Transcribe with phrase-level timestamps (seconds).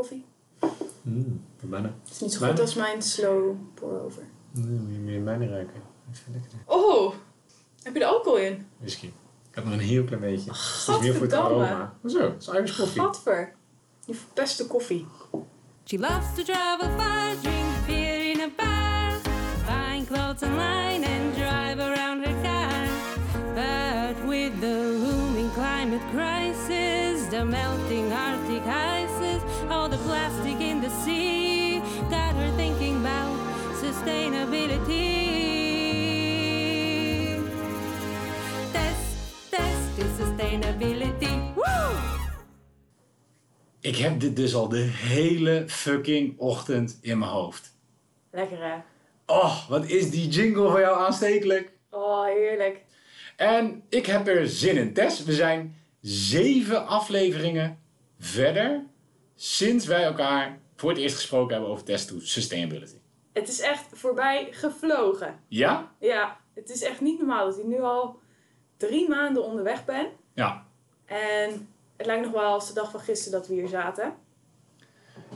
[0.00, 0.24] koffie.
[1.02, 1.94] Mm, voor bijna.
[2.02, 4.22] Het is niet zo goed als mijn slow pour-over.
[4.50, 5.82] Nee, moet je meer mijne ruiken.
[6.32, 6.50] Lekker.
[6.66, 7.14] Oh,
[7.82, 8.66] heb je er alcohol in?
[8.78, 9.06] Whisky.
[9.50, 10.50] Ik had nog een heel klein beetje.
[10.50, 11.94] Het is meer voor het aroma.
[12.00, 12.22] Hoezo?
[12.22, 13.00] Het is Irish koffie.
[13.00, 13.52] Gadver.
[14.04, 15.06] Je verpeste koffie.
[15.84, 19.10] She loves to travel far, drink beer in a bar,
[19.66, 22.88] find clothes online and drive around her car.
[23.54, 28.49] But with the looming climate crisis, the melting Arctic
[40.50, 41.54] sustainability.
[41.54, 41.64] Woo!
[43.80, 47.76] Ik heb dit dus al de hele fucking ochtend in mijn hoofd.
[48.30, 48.76] Lekker hè?
[49.26, 51.72] Oh, wat is die jingle van jou aanstekelijk.
[51.90, 52.84] Oh, heerlijk.
[53.36, 54.92] En ik heb er zin in.
[54.92, 57.78] Tess, we zijn zeven afleveringen
[58.18, 58.84] verder
[59.34, 62.96] sinds wij elkaar voor het eerst gesproken hebben over Test to Sustainability.
[63.32, 65.40] Het is echt voorbij gevlogen.
[65.48, 65.94] Ja?
[66.00, 68.18] Ja, het is echt niet normaal dat ik nu al
[68.76, 70.06] drie maanden onderweg ben.
[70.40, 70.64] Ja.
[71.06, 74.12] En het lijkt nog wel als de dag van gisteren dat we hier zaten.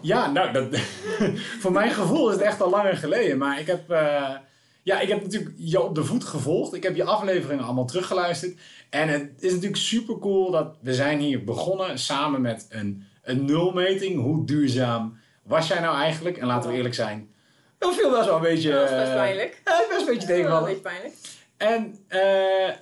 [0.01, 0.79] Ja, nou, dat,
[1.61, 3.39] voor mijn gevoel is het echt al langer geleden.
[3.39, 4.35] Maar ik heb, eh,
[4.83, 6.75] ja, ik heb natuurlijk je op de voet gevolgd.
[6.75, 8.61] Ik heb je afleveringen allemaal teruggeluisterd.
[8.91, 13.45] En het is natuurlijk super cool dat we zijn hier begonnen samen met een, een
[13.45, 14.21] nulmeting.
[14.21, 16.37] Hoe duurzaam was jij nou eigenlijk?
[16.37, 17.35] En laten we eerlijk zijn,
[17.79, 18.71] dat viel best wel een beetje...
[18.71, 19.61] Dat was best eh, pijnlijk.
[19.65, 20.65] Ja, het is best een beetje Wel een tegenvallen.
[20.69, 21.15] beetje pijnlijk.
[21.57, 22.21] En eh,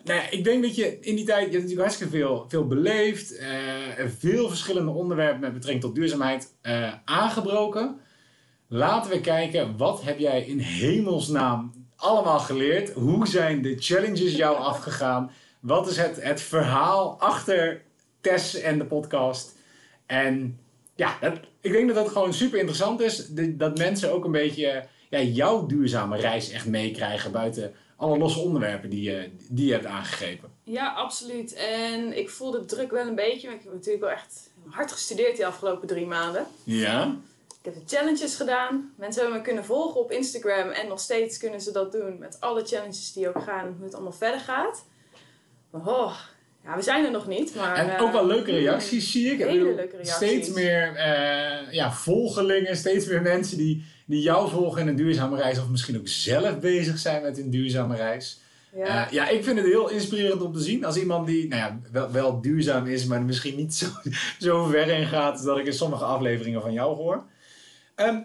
[0.05, 2.67] nou ja, ik denk dat je in die tijd, je hebt natuurlijk hartstikke veel, veel
[2.67, 3.49] beleefd, eh,
[4.19, 8.01] veel verschillende onderwerpen met betrekking tot duurzaamheid eh, aangebroken.
[8.69, 12.93] Laten we kijken, wat heb jij in hemelsnaam allemaal geleerd?
[12.93, 15.31] Hoe zijn de challenges jou afgegaan?
[15.61, 17.83] Wat is het, het verhaal achter
[18.21, 19.57] Tess en de podcast?
[20.07, 20.59] En
[20.95, 23.27] ja, dat, ik denk dat dat gewoon super interessant is.
[23.31, 28.91] Dat mensen ook een beetje ja, jouw duurzame reis echt meekrijgen buiten alle losse onderwerpen
[28.91, 30.51] die je, die je hebt aangegrepen.
[30.63, 31.53] Ja, absoluut.
[31.55, 33.49] En ik voel de druk wel een beetje.
[33.49, 36.47] want Ik heb natuurlijk wel echt hard gestudeerd die afgelopen drie maanden.
[36.65, 37.17] Ja?
[37.59, 38.93] Ik heb de challenges gedaan.
[38.97, 40.69] Mensen hebben me kunnen volgen op Instagram.
[40.69, 43.75] En nog steeds kunnen ze dat doen met alle challenges die ook gaan.
[43.77, 44.85] Hoe het allemaal verder gaat.
[45.71, 46.17] Maar oh,
[46.65, 47.55] ja, we zijn er nog niet.
[47.55, 49.39] Maar, En eh, ook wel leuke reacties zie ik.
[49.39, 50.15] Hele bedoel, leuke reacties.
[50.15, 55.37] Steeds meer eh, ja, volgelingen, steeds meer mensen die, die jou volgen in een duurzame
[55.37, 55.59] reis.
[55.59, 58.41] Of misschien ook zelf bezig zijn met een duurzame reis.
[58.77, 58.87] Ja.
[58.87, 59.09] Ja.
[59.11, 60.85] ja, ik vind het heel inspirerend om te zien.
[60.85, 63.87] Als iemand die nou ja, wel, wel duurzaam is, maar misschien niet zo,
[64.39, 67.25] zo ver in gaat dat ik in sommige afleveringen van jou hoor.
[67.95, 68.21] Ehm,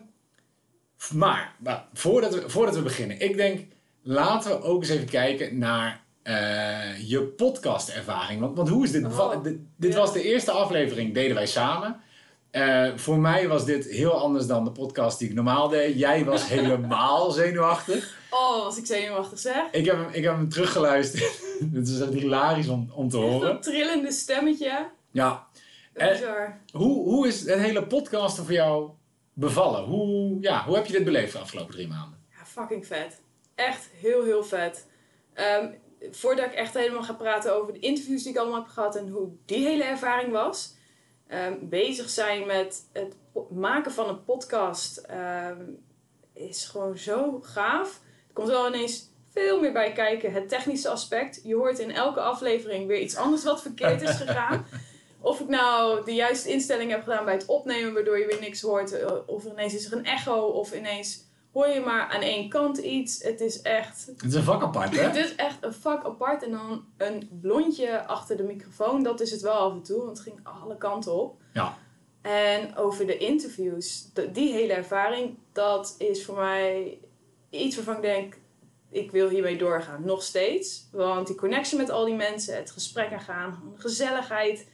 [1.14, 3.66] maar, maar voordat, we, voordat we beginnen, ik denk,
[4.02, 8.40] laten we ook eens even kijken naar eh, je podcastervaring.
[8.40, 9.06] Want, want hoe is dit?
[9.06, 10.00] Oh, dit dit ja.
[10.00, 12.02] was de eerste aflevering, deden wij samen.
[12.52, 16.00] Eh, voor mij was dit heel anders dan de podcast die ik normaal deed.
[16.00, 18.18] Jij was helemaal zenuwachtig.
[18.30, 19.72] Oh, was ik zenuwachtig zeg.
[19.72, 21.42] Ik heb hem, ik heb hem teruggeluisterd.
[21.74, 23.48] Het is echt hilarisch om, om te horen.
[23.48, 24.90] Dat trillende stemmetje.
[25.12, 25.48] Ja.
[25.94, 26.60] Eh, Bizar.
[26.72, 28.90] Hoe, hoe is het hele podcasten voor jou
[29.34, 29.84] bevallen?
[29.84, 32.20] Hoe, ja, hoe heb je dit beleefd de afgelopen drie maanden?
[32.32, 33.22] Ja, fucking vet.
[33.56, 34.88] Echt heel, heel vet.
[35.34, 35.68] Ehm,
[36.12, 39.10] voordat ik echt helemaal ga praten over de interviews die ik allemaal heb gehad en
[39.10, 40.76] hoe die hele ervaring was.
[41.28, 43.16] ehm, bezig zijn met het
[43.50, 45.62] maken van een podcast ehm,
[46.34, 48.00] is gewoon zo gaaf.
[48.28, 50.34] Er komt wel ineens veel meer bij kijken.
[50.34, 51.40] Het technische aspect.
[51.44, 54.66] Je hoort in elke aflevering weer iets anders wat verkeerd is gegaan.
[55.20, 58.62] Of ik nou de juiste instelling heb gedaan bij het opnemen, waardoor je weer niks
[58.62, 58.92] hoort.
[58.92, 61.26] eh, Of ineens is er een echo, of ineens
[61.58, 63.24] hoor je maar aan één kant iets.
[63.24, 65.02] Het is echt, Het is een vak apart, hè?
[65.08, 66.44] het is echt een vak apart.
[66.44, 70.10] En dan een blondje achter de microfoon, dat is het wel af en toe, want
[70.10, 71.42] het ging alle kanten op.
[71.54, 71.78] Ja.
[72.22, 77.00] En over de interviews, die hele ervaring, dat is voor mij
[77.50, 78.38] iets waarvan ik denk,
[78.90, 80.06] ik wil hiermee doorgaan.
[80.06, 80.88] Nog steeds.
[80.92, 84.68] Want die connection met al die mensen, het gesprek aangaan, gezelligheid.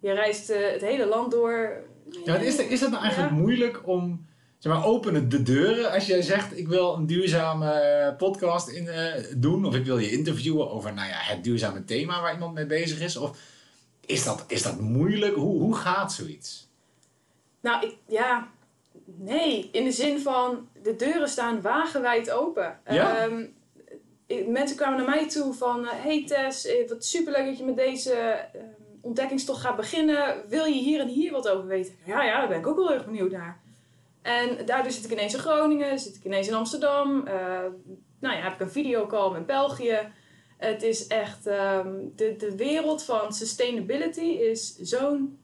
[0.00, 1.82] Je reist eh, het hele land door.
[2.24, 3.38] Ja, is, het- is nou eigenlijk Ja.
[3.38, 4.26] moeilijk om...
[4.64, 6.58] Zeg maar, openen de deuren als jij zegt...
[6.58, 9.64] ik wil een duurzame eh, podcast in, eh, doen...
[9.64, 13.00] of ik wil je interviewen over nou ja, het duurzame thema waar iemand mee bezig
[13.00, 13.16] is?
[13.16, 13.38] Of
[14.06, 15.34] is dat, is dat moeilijk?
[15.34, 16.68] Hoe, hoe gaat zoiets?
[17.60, 18.48] Nou, ik, ja,
[19.04, 19.68] nee.
[19.72, 22.78] In de zin van, de deuren staan wagenwijd open.
[22.88, 23.16] Ja?
[23.16, 23.44] Ehm,
[24.26, 27.76] ik- mensen kwamen naar mij toe van, eh, hey Tess, wat superleuk dat je met
[27.76, 28.64] deze ehm,
[29.00, 30.42] ontdekkingstocht gaat beginnen.
[30.48, 31.94] Wil je hier en hier wat over weten?
[32.04, 33.62] Ja, ja, daar ben ik ook wel erg benieuwd naar.
[34.24, 37.26] En daardoor zit ik ineens in Groningen, zit ik ineens in Amsterdam.
[37.26, 37.34] eh,
[38.20, 39.98] nou ja, heb ik een videocall met België.
[40.58, 45.38] Het is echt, ehm, de, de wereld van sustainability is zo'n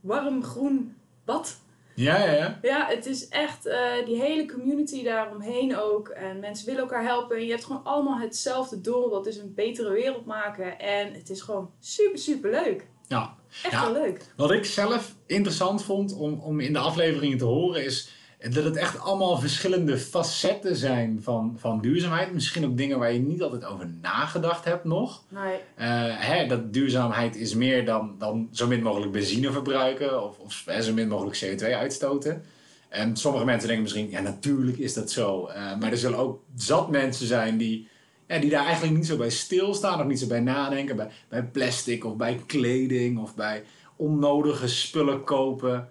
[0.00, 1.56] warm groen bad.
[1.94, 2.58] Ja, ja, ja.
[2.62, 6.08] Ja, het is echt eh, die hele community daaromheen ook.
[6.08, 7.36] En mensen willen elkaar helpen.
[7.36, 9.10] En je hebt gewoon allemaal hetzelfde doel.
[9.10, 10.78] Dat is een betere wereld maken.
[10.78, 12.86] En het is gewoon super, super leuk.
[13.08, 13.34] ja.
[13.62, 13.92] Echt Ja.
[13.92, 14.20] wel leuk.
[14.36, 18.76] Wat ik zelf interessant vond om, om in de afleveringen te horen is dat het
[18.76, 22.32] echt allemaal verschillende facetten zijn van, van duurzaamheid.
[22.32, 25.22] Misschien ook dingen waar je niet altijd over nagedacht hebt nog.
[25.28, 25.58] Nee.
[25.74, 25.86] Eh,
[26.18, 30.82] hè, dat duurzaamheid is meer dan, dan zo min mogelijk benzine verbruiken of, of hè,
[30.82, 32.44] zo min mogelijk CO2 uitstoten.
[32.88, 35.46] En sommige mensen denken misschien, ja natuurlijk is dat zo.
[35.46, 37.88] Eh, maar er zullen ook zat mensen zijn die,
[38.26, 40.96] ja, die daar eigenlijk niet zo bij stilstaan of niet zo bij nadenken.
[40.96, 43.64] Bij, bij plastic of bij kleding of bij
[43.96, 45.88] onnodige spullen kopen.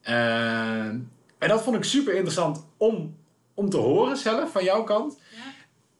[0.00, 0.88] Eh,
[1.44, 3.16] en dat vond ik super interessant om,
[3.54, 5.18] om te horen zelf van jouw kant.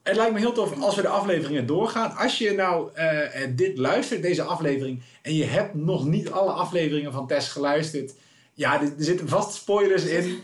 [0.02, 2.16] Het lijkt me heel tof als we de afleveringen doorgaan.
[2.16, 6.50] Als je nou eh, eh, dit luistert, deze aflevering, en je hebt nog niet alle
[6.50, 8.14] afleveringen van Tess geluisterd.
[8.54, 10.24] Ja, er, zitten vast spoilers in.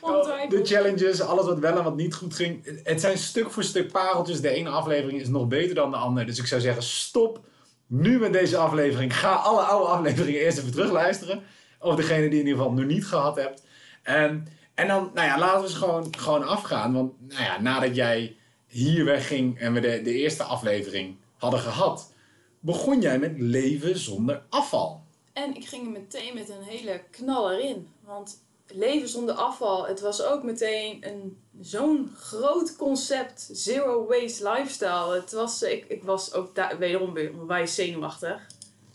[0.00, 0.50] Ongetwijfeld.
[0.50, 2.80] de challenges, alles wat wel en wat niet goed ging.
[2.82, 4.40] Het zijn stuk voor stuk pareltjes.
[4.40, 6.26] De ene aflevering is nog beter dan de andere.
[6.26, 7.40] Dus ik zou zeggen, stop
[7.86, 9.16] nu met deze aflevering.
[9.16, 11.42] Ga alle oude afleveringen eerst even terugluisteren.
[11.80, 13.64] Of degene die je in ieder geval nog niet gehad hebt.
[14.06, 16.92] En, en dan, nou ja, laten we eens gewoon, gewoon afgaan.
[16.92, 18.36] Want nou ja, nadat jij
[18.66, 22.12] hier wegging en we de, de eerste aflevering hadden gehad,
[22.60, 25.04] begon jij met leven zonder afval.
[25.32, 27.88] En ik ging er meteen met een hele knaller in.
[28.04, 33.48] Want leven zonder afval, het was ook meteen een, zo'n groot concept.
[33.52, 35.14] Zero waste lifestyle.
[35.14, 38.46] Het was, ik, was ook daar wederom onwijs zenuwachtig.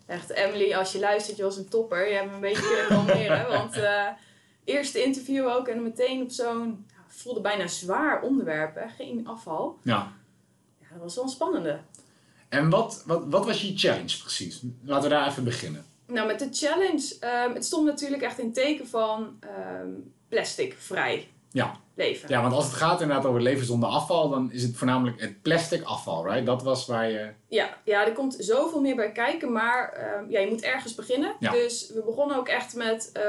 [0.06, 2.08] Echt, Emily, als je luistert, je was een topper.
[2.08, 3.50] Je hebt me een beetje kunnen kalmeren.
[3.50, 4.08] want eh
[4.64, 8.76] eerste interview ook en meteen op zo'n, ja, voelde bijna zwaar onderwerp.
[8.76, 8.88] Hè?
[8.88, 9.80] Geen afval.
[9.84, 10.14] Ja.
[10.80, 11.80] Ja, dat was wel een spannende.
[12.50, 14.62] En wat, wat, wat was je challenge precies?
[14.84, 15.86] Laten we daar even beginnen.
[16.06, 19.90] Nou, met de challenge, ehm, het stond natuurlijk echt in teken van ehm
[20.32, 21.80] plasticvrij Ja.
[21.96, 22.30] leven.
[22.30, 25.42] Ja, want als het gaat inderdaad over leven zonder afval, dan is het voornamelijk het
[25.42, 26.46] plastic afval, right?
[26.46, 27.30] Dat was waar je...
[27.48, 31.36] Ja, ja, er komt zoveel meer bij kijken, maar ehm, ja, je moet ergens beginnen.
[31.40, 31.52] Ja.
[31.52, 33.24] Dus we begonnen ook echt met eh,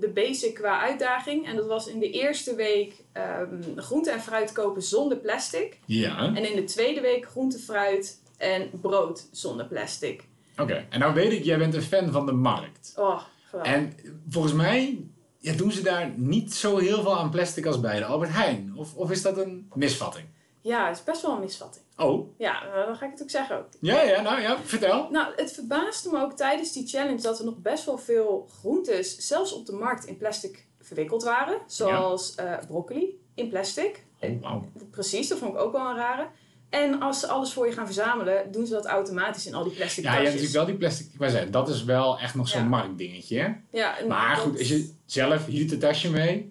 [0.00, 1.46] de basic qua uitdaging.
[1.46, 5.78] En dat was in de eerste week ehm groente en fruit kopen zonder plastic.
[5.86, 6.18] Ja.
[6.34, 10.28] En in de tweede week groente, fruit en brood zonder plastic.
[10.56, 10.86] Oké.
[10.90, 12.92] En nou weet ik, jij bent een fan van de markt.
[12.96, 13.72] Oh, geweldig.
[13.72, 13.96] En
[14.28, 15.04] volgens mij
[15.40, 18.72] ja, doen ze daar niet zo heel veel aan plastic als bij de Albert Heijn.
[18.76, 20.26] Of, of is dat een misvatting?
[20.60, 21.84] Ja, het is best wel een misvatting.
[21.96, 23.66] Oh, Ja, eh, dan ga ik het ook zeggen ook.
[23.80, 25.08] ja, ja, nou ja, vertel.
[25.10, 29.16] Nou, het verbaasde me ook tijdens die challenge dat er nog best wel veel groentes,
[29.16, 31.60] zelfs op de markt, in plastic verwikkeld waren.
[31.66, 34.04] Zoals eh, broccoli in plastic.
[34.20, 34.64] Oh, wauw.
[34.90, 36.26] Precies, dat vond ik ook wel een rare.
[36.70, 39.72] En als ze alles voor je gaan verzamelen, doen ze dat automatisch in al die
[39.72, 41.06] plastic Ja, je hebt natuurlijk wel die plastic...
[41.06, 42.68] Ik zeggen, dat is wel echt nog zo'n Ja.
[42.68, 43.48] marktdingetje, hè?
[43.70, 46.50] Ja, Maar goed, als je zelf hier het tasje mee...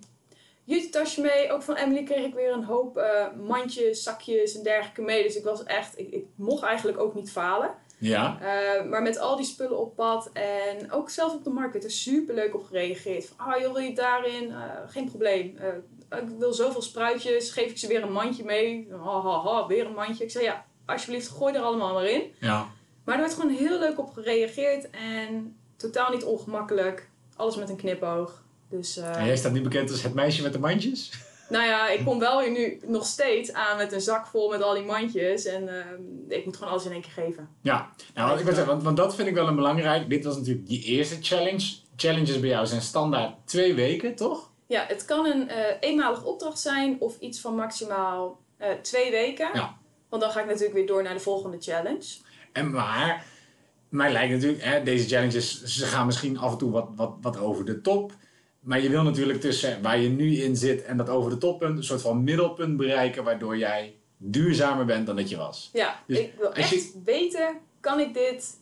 [0.63, 1.51] Jute-tasje mee.
[1.51, 5.23] Ook van Emily kreeg ik weer een hoop eh, mandjes, zakjes en dergelijke mee.
[5.23, 7.71] Dus ik was echt, ik, ik mocht eigenlijk ook niet falen.
[7.97, 8.37] Ja.
[8.41, 11.85] Eh, maar met al die spullen op pad en ook zelf op de markt werd
[11.85, 13.25] er super leuk op gereageerd.
[13.25, 14.51] Van, ah joh, wil je het daarin?
[14.51, 14.57] Eh,
[14.87, 15.57] geen probleem.
[16.11, 18.87] Ik wil zoveel spruitjes, geef ik ze weer een mandje mee.
[18.91, 20.23] Ha, ha, ha, weer een mandje.
[20.23, 22.21] Ik zei ja, alsjeblieft, gooi er allemaal maar in.
[22.39, 22.67] Ja.
[23.03, 27.09] Maar er werd gewoon heel leuk op gereageerd en totaal niet ongemakkelijk.
[27.35, 28.43] Alles met een knipoog.
[28.69, 31.11] Dus eh, En jij staat nu bekend als het meisje met de mandjes?
[31.49, 34.61] nou ja, ik kom wel weer nu nog steeds aan met een zak vol met
[34.61, 35.45] al die mandjes.
[35.45, 37.49] En ehm, ik moet gewoon alles in één keer geven.
[37.61, 40.09] Ja, nou, wat ik wil zeggen, want, want dat vind ik wel een belangrijk.
[40.09, 41.75] Dit was natuurlijk die eerste challenge.
[41.95, 44.51] Challenges bij jou zijn standaard twee weken, toch?
[44.69, 49.49] Ja, het kan een eh, eenmalige opdracht zijn of iets van maximaal eh, twee weken.
[49.53, 49.77] Ja.
[50.09, 52.05] Want dan ga ik natuurlijk weer door naar de volgende challenge.
[52.51, 53.25] En maar,
[53.89, 57.37] mij lijkt natuurlijk, hè, deze challenges, ze gaan misschien af en toe wat, wat, wat
[57.39, 58.11] over de top.
[58.59, 61.77] Maar je wil natuurlijk tussen waar je nu in zit en dat over de toppunt,
[61.77, 65.69] een soort van middelpunt bereiken, waardoor jij duurzamer bent dan dat je was.
[65.73, 68.57] Ja, Dus ik wil echt je- weten, kan ik dit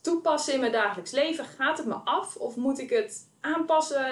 [0.00, 1.44] toepassen in mijn dagelijks leven?
[1.44, 4.04] Gaat het me af of moet ik het aanpassen?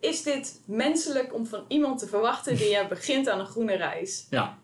[0.00, 3.76] De- Is dit menselijk om van iemand te verwachten die ja, begint aan een groene
[3.76, 4.26] reis?
[4.30, 4.58] Ja.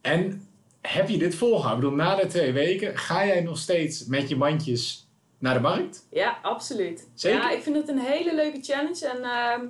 [0.00, 0.48] En
[0.80, 1.88] heb je dit volgehouden?
[1.90, 5.60] Ik bedoel, na de twee weken ga jij nog steeds met je mandjes naar de
[5.60, 6.06] markt?
[6.10, 7.08] Ja, absoluut.
[7.14, 7.38] Zeker?
[7.38, 9.66] Ja, ik vind het een hele leuke challenge en ehm,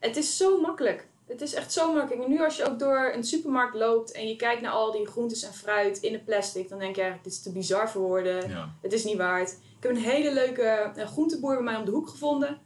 [0.00, 1.06] het is zo makkelijk.
[1.26, 2.24] Het is echt zo makkelijk.
[2.24, 5.06] En nu als je ook door een supermarkt loopt en je kijkt naar al die
[5.06, 8.02] groentes en fruit in het plastic, dan denk je eigenlijk, dit is te bizar voor
[8.02, 8.48] woorden.
[8.48, 8.74] Ja.
[8.82, 9.50] Het is niet waard.
[9.50, 12.58] Ik heb een hele leuke groenteboer bij mij om de hoek gevonden.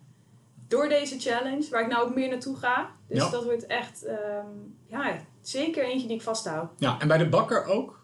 [0.68, 2.90] Door deze challenge, waar ik nou ook meer naartoe ga.
[3.08, 3.30] Dus Ja.
[3.30, 4.46] dat wordt echt, ehm,
[4.86, 6.70] ja, zeker eentje die ik vasthoud.
[6.78, 7.00] ja.
[7.00, 8.00] En bij de bakker ook?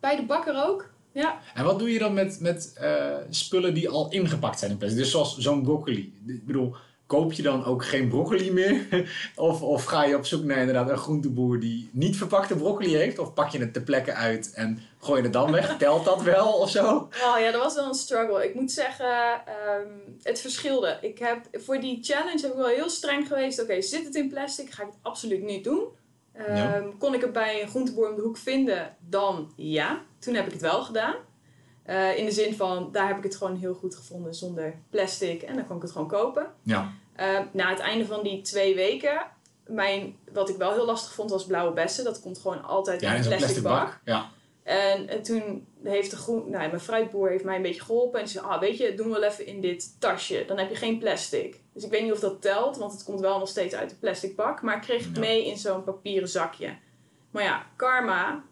[0.00, 0.92] Bij de bakker ook.
[1.12, 4.76] Ja, En wat doe je dan met, met eh, spullen die al ingepakt zijn in
[4.76, 5.00] plastic?
[5.00, 6.14] Dus zoals zo'n broccoli.
[6.26, 8.86] Ik bedoel, koop je dan ook geen broccoli meer?
[9.36, 13.18] of, of ga je op zoek naar inderdaad een groenteboer die niet verpakte broccoli heeft?
[13.18, 15.76] Of pak je het ter plekke uit en gooi je het dan weg?
[15.78, 16.96] Telt dat wel of zo?
[16.96, 18.44] Oh ja, dat was wel een struggle.
[18.48, 19.88] Ik moet zeggen, ehm,
[20.22, 20.98] het verschilde.
[21.00, 23.62] Ik heb, voor die challenge heb ik wel heel streng geweest.
[23.62, 24.70] Oké, zit het in plastic?
[24.70, 25.82] Ga ik het absoluut niet doen.
[26.32, 26.82] Ehm, Ja.
[26.98, 28.96] Kon ik het bij een groenteboer om de hoek vinden?
[29.08, 30.02] Dan ja.
[30.18, 31.14] Toen heb ik het wel gedaan.
[31.84, 35.42] Eh, in de zin van, daar heb ik het gewoon heel goed gevonden zonder plastic.
[35.42, 36.46] En dan kon ik het gewoon kopen.
[36.62, 36.92] Ja.
[37.16, 39.26] Eh, na het einde van die twee weken,
[39.66, 42.04] mijn, wat ik wel heel lastig vond, was blauwe bessen.
[42.04, 43.84] Dat komt gewoon altijd Ja, in een plastic, plastic bak.
[43.86, 44.00] bak.
[44.04, 44.30] Ja.
[44.62, 48.20] En, en toen heeft de groen, nou, mijn fruitboer heeft mij een beetje geholpen.
[48.20, 50.44] En ze zei, ah, weet je, doen we wel even in dit tasje.
[50.46, 51.60] Dan heb je geen plastic.
[51.72, 53.96] Dus ik weet niet of dat telt, want het komt wel nog steeds uit de
[53.96, 54.62] plastic bak.
[54.62, 55.20] Maar ik kreeg het Ja.
[55.20, 56.76] mee in zo'n papieren zakje.
[57.30, 58.44] Maar ja, karma,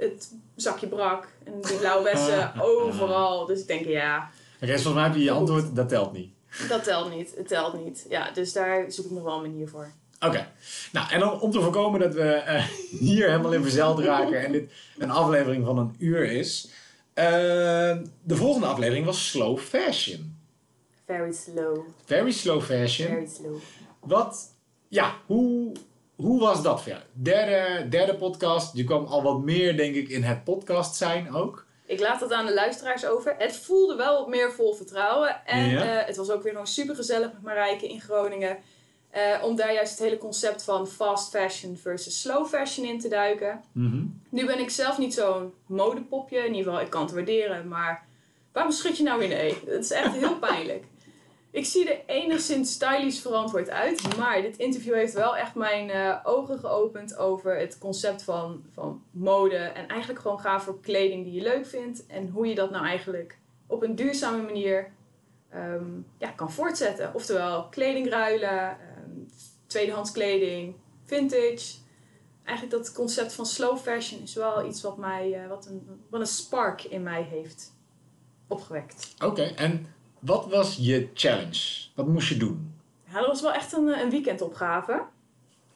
[0.00, 1.28] het zakje brak.
[1.44, 3.46] En die blauwe bessen overal.
[3.46, 4.30] Dus ik denk, ja,
[4.62, 6.30] Oké, volgens mij heb je je antwoord, dat telt niet.
[6.68, 7.34] dat telt niet.
[7.36, 8.06] Het telt niet.
[8.08, 9.90] Ja, dus daar zoek ik nog wel een manier voor.
[10.26, 10.48] Oké,
[10.92, 12.64] nou en dan om te voorkomen dat we eh,
[13.08, 16.70] hier helemaal in verzeild raken en dit een aflevering van een uur is.
[17.14, 17.24] eh,
[18.22, 20.38] de volgende aflevering was Slow Fashion.
[21.06, 21.78] Very slow.
[22.04, 23.08] Very slow fashion.
[23.08, 23.56] Very slow.
[24.00, 24.52] Wat,
[24.88, 25.72] ja, hoe,
[26.20, 27.02] hoe was dat voor jou?
[27.12, 31.66] Derde, derde podcast, je kwam al wat meer denk ik in het podcast zijn ook.
[31.86, 33.34] Ik laat het aan de luisteraars over.
[33.38, 35.46] Het voelde wel wat meer vol vertrouwen.
[35.46, 35.82] En Ja.
[36.00, 38.58] eh, het was ook weer nog super gezellig met Marijke in Groningen.
[39.10, 43.08] Eh, om daar juist het hele concept van fast fashion versus slow fashion in te
[43.08, 43.60] duiken.
[43.72, 44.02] Mhm.
[44.28, 46.38] Nu ben ik zelf niet zo'n modepopje.
[46.38, 47.68] In ieder geval, ik kan het waarderen.
[47.68, 48.06] Maar
[48.52, 49.54] waarom schud je nou weer nee?
[49.66, 50.84] Het is echt heel pijnlijk.
[51.50, 54.16] Ik zie er enigszins stylish verantwoord uit.
[54.16, 59.02] Maar dit interview heeft wel echt mijn eh, ogen geopend over het concept van, van
[59.10, 59.56] mode.
[59.56, 62.06] En eigenlijk gewoon gaan voor kleding die je leuk vindt.
[62.06, 64.90] En hoe je dat nou eigenlijk op een duurzame manier
[65.48, 65.84] ehm,
[66.18, 67.14] ja, kan voortzetten.
[67.14, 69.10] Oftewel kleding ruilen, ehm,
[69.66, 71.78] tweedehands kleding, vintage.
[72.44, 76.20] Eigenlijk dat concept van slow fashion is wel iets wat mij, eh, wat, een, wat
[76.20, 77.72] een spark in mij heeft
[78.46, 79.14] opgewekt.
[79.24, 81.88] Oké, en wat was je challenge?
[81.94, 82.74] Wat moest je doen?
[83.12, 85.02] Ja, dat was wel echt een, eh, een weekendopgave.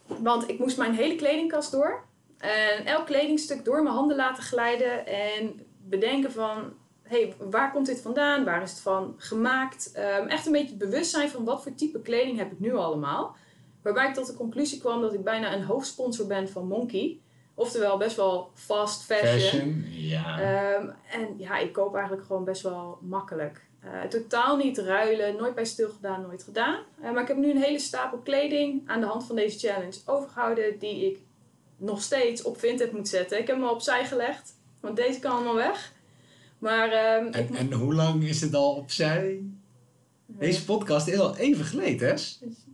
[0.07, 2.05] Want ik moest mijn hele kledingkast door.
[2.39, 5.07] En elk kledingstuk door mijn handen laten glijden.
[5.07, 6.73] En bedenken van,
[7.03, 8.45] hé, hey, waar komt dit vandaan?
[8.45, 9.93] Waar is het van gemaakt?
[9.93, 13.37] Ehm, echt een beetje het bewustzijn van wat voor type kleding heb ik nu allemaal.
[13.83, 17.19] Waarbij ik tot de conclusie kwam dat ik bijna een hoofdsponsor ben van Monkey.
[17.55, 19.41] Oftewel best wel fast fashion.
[19.41, 20.41] Fashion, ja.
[20.41, 23.67] Ehm, en ja, ik koop eigenlijk gewoon best wel makkelijk.
[23.85, 26.79] Eh, totaal niet ruilen, nooit bij stilgedaan, nooit gedaan.
[27.03, 29.99] Eh, maar ik heb nu een hele stapel kleding aan de hand van deze challenge
[30.07, 31.19] overgehouden, die ik
[31.77, 33.39] nog steeds op Vinted moet zetten.
[33.39, 35.93] Ik heb hem al opzij gelegd, want deze kan allemaal weg.
[36.59, 39.43] Maar ehm, ik en, en hoe lang is het al opzij?
[40.27, 42.15] Deze podcast is al even geleden, hè?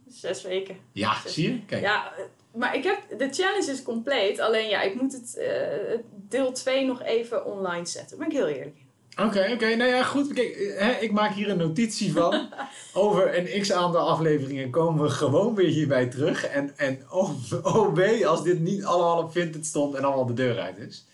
[0.09, 0.77] zes weken.
[0.93, 1.65] Ja, zie je?
[1.65, 1.83] Kijk.
[1.83, 2.25] Ja, eh,
[2.55, 4.41] maar ik heb, de challenge is compleet.
[4.41, 5.99] Alleen ja, ik moet het eh,
[6.29, 8.19] deel 2 nog even online zetten.
[8.19, 8.77] Ben ik heel eerlijk
[9.17, 9.75] Oké, oké.
[9.75, 10.33] Nou ja, goed.
[10.33, 12.49] Kijk, hè, ik maak hier een notitie van.
[12.93, 16.45] Over een x aantal afleveringen komen we gewoon weer hierbij terug.
[16.45, 17.31] En, en oh,
[17.63, 21.07] oh wee, als dit niet allemaal op Vinted stond en allemaal de deur uit is.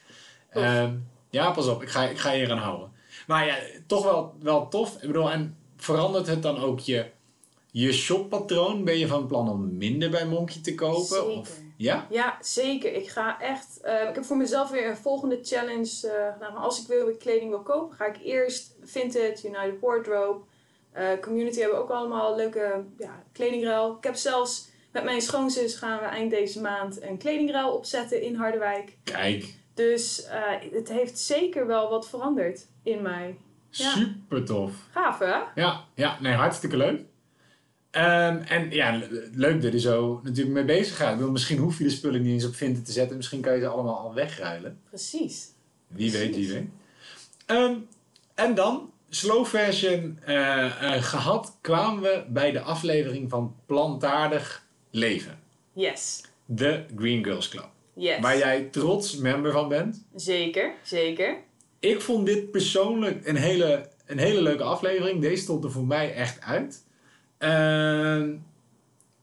[0.50, 0.95] Ehm,
[1.31, 1.83] ja, pas op.
[1.83, 2.93] Ik ga, ik ga hier aan houden.
[3.26, 4.95] Maar ja, toch wel, wel tof.
[4.95, 7.07] Ik bedoel, en verandert het dan ook je,
[7.71, 8.85] je shoppatroon?
[8.85, 11.07] Ben je van plan om minder bij Monkey te kopen?
[11.07, 11.26] Zeker.
[11.26, 12.06] Of, ja?
[12.11, 12.95] Ja, zeker.
[12.95, 13.80] Ik ga echt.
[13.80, 16.52] eh, ik heb voor mezelf weer een volgende challenge eh, gedaan.
[16.52, 20.45] Maar als ik wil, kleding wil kopen, ga ik eerst Vinted, United Wardrobe,
[20.92, 23.97] eh, Community hebben ook allemaal leuke ja, kledingruil.
[23.97, 28.35] Ik heb zelfs met mijn schoonzus gaan we eind deze maand een kledingruil opzetten in
[28.35, 28.97] Harderwijk.
[29.04, 30.26] Kijk, Dus
[30.73, 33.38] het heeft zeker wel wat veranderd in mij.
[33.71, 33.90] Ja.
[33.90, 34.73] super tof.
[34.90, 35.38] Gaaf hè?
[35.54, 37.00] Ja, ja, nee, hartstikke leuk.
[37.97, 41.17] Ehm, en ja, le- leuk dat je zo natuurlijk mee bezig gaat.
[41.17, 43.17] Bedoel, misschien hoef je de spullen niet eens op Vinted te zetten.
[43.17, 44.79] Misschien kan je ze allemaal al wegruilen.
[44.88, 45.47] Precies.
[45.88, 46.65] Wie weet, wie weet.
[47.47, 47.75] Ehm,
[48.35, 55.38] en dan, slow fashion eh, eh, gehad, kwamen we bij de aflevering van Plantaardig Leven.
[55.73, 56.21] Yes.
[56.45, 57.69] De Green Girls Club.
[57.95, 58.21] Yes.
[58.21, 60.05] Waar jij trots member van bent.
[60.15, 61.37] Zeker, zeker.
[61.81, 65.21] Ik vond dit persoonlijk een hele, een hele leuke aflevering.
[65.21, 66.85] Deze stond er voor mij echt uit.
[67.38, 68.37] Ehm,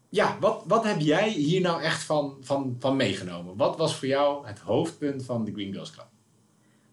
[0.09, 3.57] ja, wat, wat heb jij hier nou echt van, van, van meegenomen?
[3.57, 6.07] Wat was voor jou het hoofdpunt van de Green Girls Club?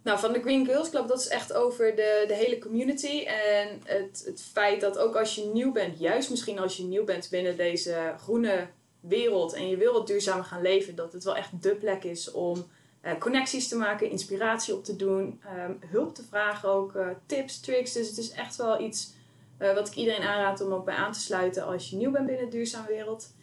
[0.02, 3.24] Nou, van de Green Girls Club, dat is echt over de, de hele community.
[3.26, 7.04] En het, het feit dat ook als je nieuw bent, juist misschien als je nieuw
[7.04, 8.68] bent binnen deze groene
[9.00, 12.30] wereld en je wil wat duurzamer gaan leven, dat het wel echt dé plek is
[12.30, 12.66] om
[13.00, 17.60] eh, connecties te maken, inspiratie op te doen, ehm, hulp te vragen ook, eh, tips,
[17.60, 17.92] tricks.
[17.92, 19.12] Dus het is echt wel iets
[19.60, 22.26] Eh, wat ik iedereen aanraad om ook bij aan te sluiten als je nieuw bent
[22.26, 23.34] binnen de duurzame wereld.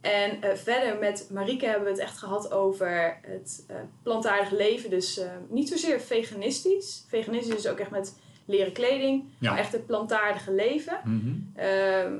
[0.00, 4.90] En eh, verder met Marieke hebben we het echt gehad over het eh plantaardige leven.
[4.90, 7.04] Dus niet zozeer veganistisch.
[7.08, 9.24] Veganistisch is ook echt met leren kleding.
[9.38, 9.50] Ja.
[9.50, 11.00] Maar echt het plantaardige leven.
[11.04, 11.34] Mhm.
[11.54, 12.12] Ehm,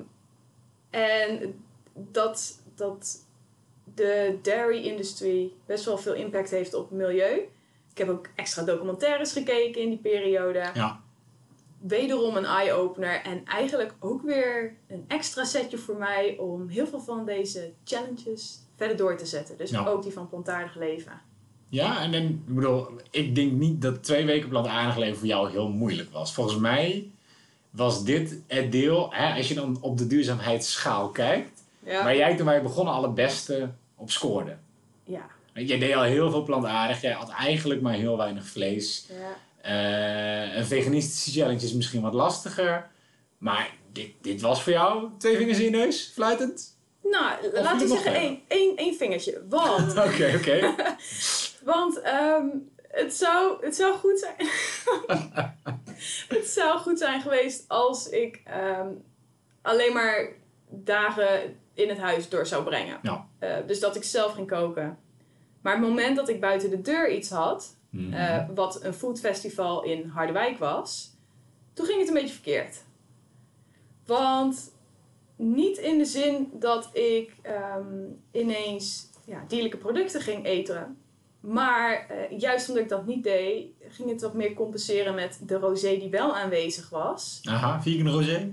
[0.90, 1.54] en
[1.94, 3.24] dat, dat
[3.94, 7.48] de dairy industry best wel veel impact heeft op het milieu.
[7.90, 10.70] Ik heb ook extra documentaires gekeken in die periode.
[10.74, 11.00] Ja.
[11.78, 17.00] Wederom een eye-opener en eigenlijk ook weer een extra setje voor mij om heel veel
[17.00, 19.56] van deze challenges verder door te zetten.
[19.56, 19.86] Dus Ja.
[19.86, 21.20] ook die van plantaardig leven.
[21.68, 25.50] Ja, en dan, ik bedoel, ik denk niet dat twee weken plantaardig leven voor jou
[25.50, 26.32] heel moeilijk was.
[26.34, 27.10] Volgens mij
[27.70, 32.04] was dit het deel, hè, als je dan op de duurzaamheidsschaal kijkt, Ja.
[32.04, 34.56] waar jij toen wij begonnen alle beste op scoorde.
[35.04, 35.26] ja.
[35.54, 39.06] Jij deed al heel veel plantaardig, jij had eigenlijk maar heel weinig vlees.
[39.08, 39.36] ja.
[39.60, 42.90] Eh, een veganistische challenge is misschien wat lastiger,
[43.38, 46.76] maar dit, dit was voor jou twee vingers in je neus, fluitend?
[47.02, 49.42] Nou, viel laten we het nog zeggen één, één, één vingertje.
[49.48, 50.74] Want Oké, oké.
[51.72, 52.46] Want ehm,
[52.88, 54.48] het, zou, het zou goed zijn.
[56.38, 58.88] het zou goed zijn geweest als ik ehm,
[59.62, 60.28] alleen maar
[60.68, 62.98] dagen in het huis door zou brengen.
[63.02, 63.28] Ja.
[63.38, 64.98] Eh, dus dat ik zelf ging koken.
[65.60, 68.12] Maar het moment dat ik buiten de deur iets had, Mhm.
[68.12, 71.16] eh, wat een foodfestival in Harderwijk was,
[71.72, 72.84] toen ging het een beetje verkeerd.
[74.06, 74.72] Want
[75.36, 80.96] niet in de zin dat ik ehm, ineens ja, dierlijke producten ging eten.
[81.40, 85.54] Maar eh, juist omdat ik dat niet deed, ging het wat meer compenseren met de
[85.58, 87.40] rosé die wel aanwezig was.
[87.44, 88.50] Aha, vegan rosé?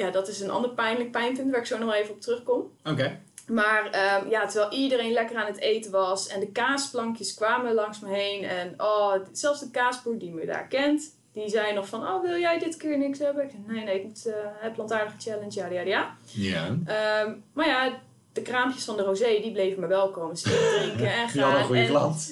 [0.00, 2.70] Ja, dat is een ander pijnlijk pijnpunt waar ik zo nog wel even op terugkom.
[2.84, 3.20] Oké.
[3.46, 8.00] Maar ehm, ja, terwijl iedereen lekker aan het eten was en de kaasplankjes kwamen langs
[8.00, 8.44] me heen.
[8.44, 12.38] En oh, zelfs de kaasboer die me daar kent, die zei nog van, oh wil
[12.38, 13.44] jij dit keer niks hebben?
[13.44, 16.16] Ik zei, nee, nee, ik moet eh, het plantaardige challenge, ja, ja, ja.
[16.24, 16.76] Ja.
[16.86, 18.00] Ehm, maar ja,
[18.32, 20.36] de kraampjes van de rosé, die bleven me wel komen.
[20.36, 21.74] Ze drinken en gaan.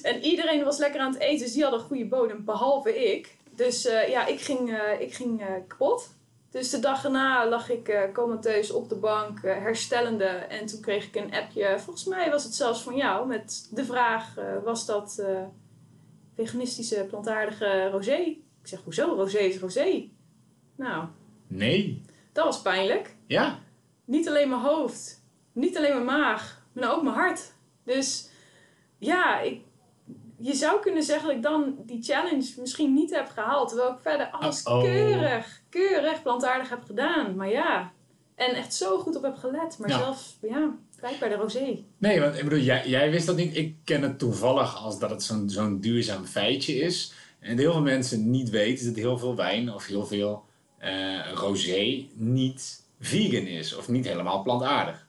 [0.03, 3.12] En, en iedereen was lekker aan het eten, dus die hadden een goede bodem, behalve
[3.12, 3.37] ik.
[3.51, 6.16] Dus eh, ja, ik ging, eh, ik ging kapot.
[6.51, 10.25] Dus de dag erna lag ik eh comateus op de bank, eh, herstellende.
[10.25, 13.85] En toen kreeg ik een appje, volgens mij was het zelfs van jou, met de
[13.85, 15.23] vraag, eh, was dat
[16.35, 18.17] veganistische plantaardige rosé?
[18.17, 19.15] Ik zeg, hoezo?
[19.15, 20.09] Rosé is rosé.
[20.77, 21.05] Nou,
[21.47, 22.03] Nee.
[22.33, 23.15] dat was pijnlijk.
[23.27, 23.59] Ja.
[24.05, 27.53] Niet alleen mijn hoofd, niet alleen mijn maag, maar ook mijn hart.
[27.85, 28.31] Dus
[28.99, 29.61] ja, ik,
[30.39, 33.69] je zou kunnen zeggen dat ik dan die challenge misschien niet heb gehaald.
[33.69, 37.37] Terwijl ik verder alles keurig, keurig plantaardig heb gedaan.
[37.37, 37.92] Maar ja,
[38.35, 39.78] en echt zo goed op heb gelet.
[39.78, 39.98] Maar Ja.
[39.98, 41.78] zelfs, ja, blijkbaar de rosé.
[41.98, 43.57] Nee, want ik bedoel, jij, jij wist dat niet.
[43.57, 47.12] Ik ken het toevallig als dat het zo'n zo'n duurzaam feitje is.
[47.40, 50.44] En heel veel mensen niet weten dat heel veel wijn of heel veel
[50.78, 53.74] eh rosé niet vegan is.
[53.76, 55.07] Of niet helemaal plantaardig.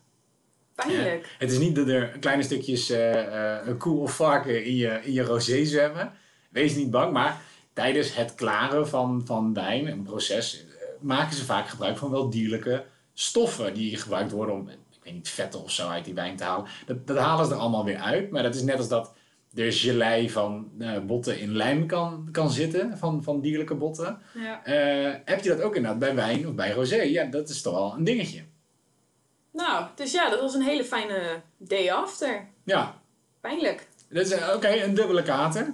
[0.76, 1.36] Pijnlijk.
[1.38, 5.14] Het is niet dat er kleine stukjes eh, eh, koe of varken in je, in
[5.14, 6.12] je rosé zwemmen.
[6.50, 7.42] Wees niet bang, maar
[7.74, 12.30] tijdens het klaren van, van wijn, een proces, eh, maken ze vaak gebruik van wel
[12.30, 16.36] dierlijke stoffen die gebruikt worden om, ik weet niet, vetten of zo uit die wijn
[16.36, 16.68] te halen.
[16.86, 19.14] Dat, dat halen ze er allemaal weer uit, maar dat is net als dat
[19.56, 24.22] er gelei van eh, botten in lijm kan, kan zitten, van, van dierlijke botten.
[24.34, 24.64] Ja.
[24.64, 27.02] Eh, heb je dat ook inderdaad bij wijn of bij rosé?
[27.02, 28.44] Ja, dat is toch wel een dingetje.
[29.52, 32.48] Nou, dus ja, dat was een hele fijne day after.
[32.64, 33.00] Ja,
[33.42, 33.88] Pijnlijk.
[34.10, 35.74] Dat is oké, een dubbele kater.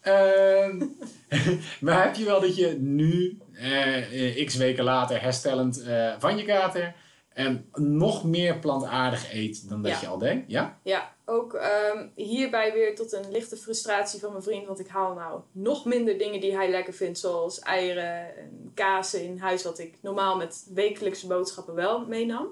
[0.00, 0.78] Ehm,
[1.80, 6.44] maar heb je wel dat je nu, eh, x weken later, herstellend eh, van je
[6.44, 6.94] kater,
[7.28, 9.98] en nog meer plantaardig eet dan dat Ja.
[10.00, 10.44] je al deed?
[10.46, 10.78] Ja?
[10.82, 14.66] Ja, ook ehm, hierbij weer tot een lichte frustratie van mijn vriend.
[14.66, 17.18] Want ik haal nou nog minder dingen die hij lekker vindt.
[17.18, 19.62] Zoals eieren en kazen in huis.
[19.62, 22.46] Wat ik normaal met wekelijkse boodschappen wel meenam.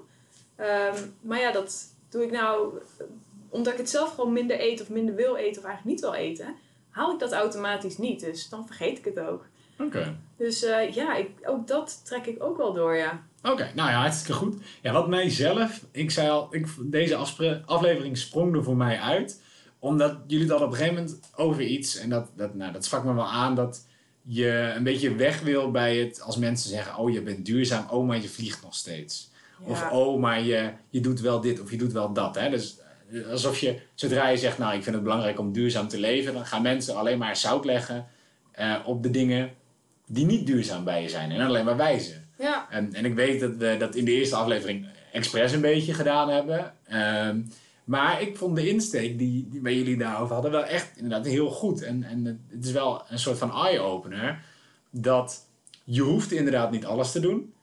[0.55, 2.73] Ehm, maar ja, dat doe ik nou
[3.49, 5.61] omdat ik het zelf gewoon minder eet of minder wil eten.
[5.61, 6.55] Of eigenlijk niet wil eten.
[6.95, 8.19] Haal ik dat automatisch niet.
[8.19, 9.45] Dus dan vergeet ik het ook.
[9.79, 10.17] Oké.
[10.37, 13.23] Dus eh, ja, ik, ook dat trek ik ook wel door, ja.
[13.43, 14.55] Oké, nou ja, hartstikke goed.
[14.81, 17.15] Ja, wat mij zelf, ik zei al, ik, deze
[17.65, 19.41] aflevering sprong er voor mij uit.
[19.79, 21.97] Omdat jullie hadden op een gegeven moment over iets.
[21.97, 23.85] En dat, dat, nou, dat sprak me wel aan dat
[24.21, 28.07] je een beetje weg wil bij het als mensen zeggen: Oh, je bent duurzaam, oh,
[28.07, 29.31] maar je vliegt nog steeds.
[29.63, 29.91] Of Ja.
[29.91, 32.35] oh, maar je, je doet wel dit of je doet wel dat.
[32.35, 32.49] Hè?
[32.49, 32.77] Dus
[33.31, 36.45] alsof je, zodra je zegt: Nou, ik vind het belangrijk om duurzaam te leven, dan
[36.45, 38.05] gaan mensen alleen maar zout leggen
[38.51, 39.53] eh, op de dingen
[40.07, 41.31] die niet duurzaam bij je zijn.
[41.31, 42.27] En alleen maar wijzen.
[42.37, 45.93] Ja, En, en ik weet dat we dat in de eerste aflevering expres een beetje
[45.93, 46.73] gedaan hebben.
[46.85, 47.41] Ehm,
[47.83, 51.49] maar ik vond de insteek die, die bij jullie daarover hadden wel echt inderdaad heel
[51.49, 51.81] goed.
[51.81, 54.43] En, en het is wel een soort van eye-opener.
[54.89, 55.47] Dat
[55.83, 57.53] je hoeft inderdaad niet alles te doen.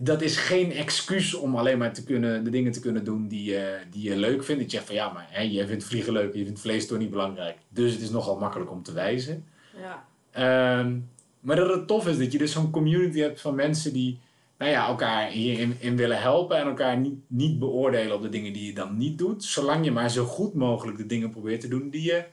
[0.00, 3.44] Dat is geen excuus om alleen maar te kunnen, de dingen te kunnen doen die,
[3.44, 4.60] je die je leuk vindt.
[4.60, 6.98] Dat je zegt van ja, maar hè, je vindt vliegen leuk, je vindt vlees toch
[6.98, 7.56] niet belangrijk.
[7.68, 9.46] Dus het is nogal makkelijk om te wijzen.
[9.80, 10.06] Ja.
[10.30, 10.96] Ehm,
[11.40, 14.18] maar dat het tof is dat je dus zo'n community hebt van mensen die
[14.58, 18.52] nou ja, elkaar hierin in willen helpen en elkaar niet, niet beoordelen op de dingen
[18.52, 19.44] die je dan niet doet.
[19.44, 22.24] Zolang je maar zo goed mogelijk de dingen probeert te doen die je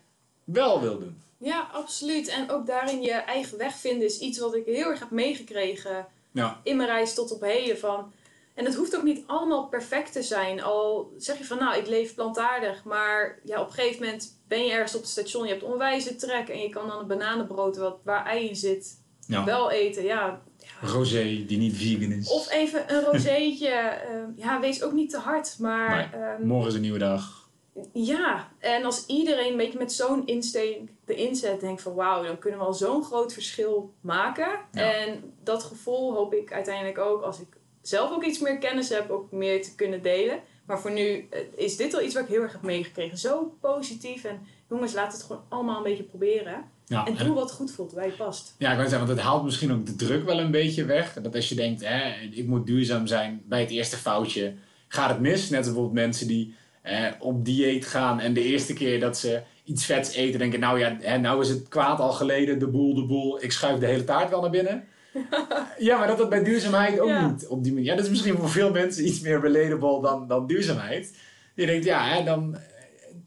[0.44, 1.16] wel wil doen.
[1.38, 2.28] ja, absoluut.
[2.28, 6.08] En ook daarin je eigen weg vinden is iets wat ik heel erg heb meegekregen
[6.36, 7.78] Ja, in mijn reis tot op heden.
[7.78, 8.12] Van,
[8.54, 10.62] en het hoeft ook niet allemaal perfect te zijn.
[10.62, 12.84] Al zeg je van nou, ik leef plantaardig.
[12.84, 15.46] Maar ja, op een gegeven moment ben je ergens op het station.
[15.46, 16.50] Je hebt onwijze trek.
[16.50, 19.44] En je kan dan een bananenbrood wat, waar ei in zit ja.
[19.44, 20.04] wel eten.
[20.04, 20.88] Ja, ja.
[20.88, 22.30] Rosé die niet vegan is.
[22.30, 23.70] Of even een rozeetje.
[24.10, 25.56] Ehm, ja, wees ook niet te hard.
[25.60, 27.45] Maar ehm, Morgen is een nieuwe dag.
[27.94, 32.40] Ja, en als iedereen een beetje met zo'n insteek erin zet, denkt van wauw, dan
[32.40, 34.48] kunnen we al zo'n groot verschil maken.
[34.72, 34.94] Ja.
[34.94, 37.48] En dat gevoel hoop ik uiteindelijk ook, als ik
[37.82, 40.40] zelf ook iets meer kennis heb, ook meer te kunnen delen.
[40.66, 43.18] Maar voor nu eh, is dit al iets wat ik heel erg heb meegekregen.
[43.18, 46.64] Zo positief en jongens, laat het gewoon allemaal een beetje proberen.
[46.86, 48.56] Ja, En en- doe wat goed voelt, waar je past.
[48.58, 51.14] Ja, ik wou zeggen, want het haalt misschien ook de druk wel een beetje weg.
[51.14, 54.54] Dat als je denkt, hè, ik moet duurzaam zijn bij het eerste foutje,
[54.88, 55.50] gaat het mis.
[55.50, 59.42] Net als bijvoorbeeld mensen die eh, op dieet gaan en de eerste keer dat ze
[59.64, 62.96] iets vets eten, denken, nou ja, hè, nou is het kwaad al geleden, de boel,
[62.96, 64.84] de boel, ik schuif de hele taart wel naar binnen.
[65.78, 67.28] ja, maar dat dat bij duurzaamheid ook Ja.
[67.28, 67.90] niet op die manier.
[67.90, 71.18] Ja, dat is misschien voor veel mensen iets meer relatable dan, dan duurzaamheid.
[71.56, 72.58] Je denkt, ja, hè, dan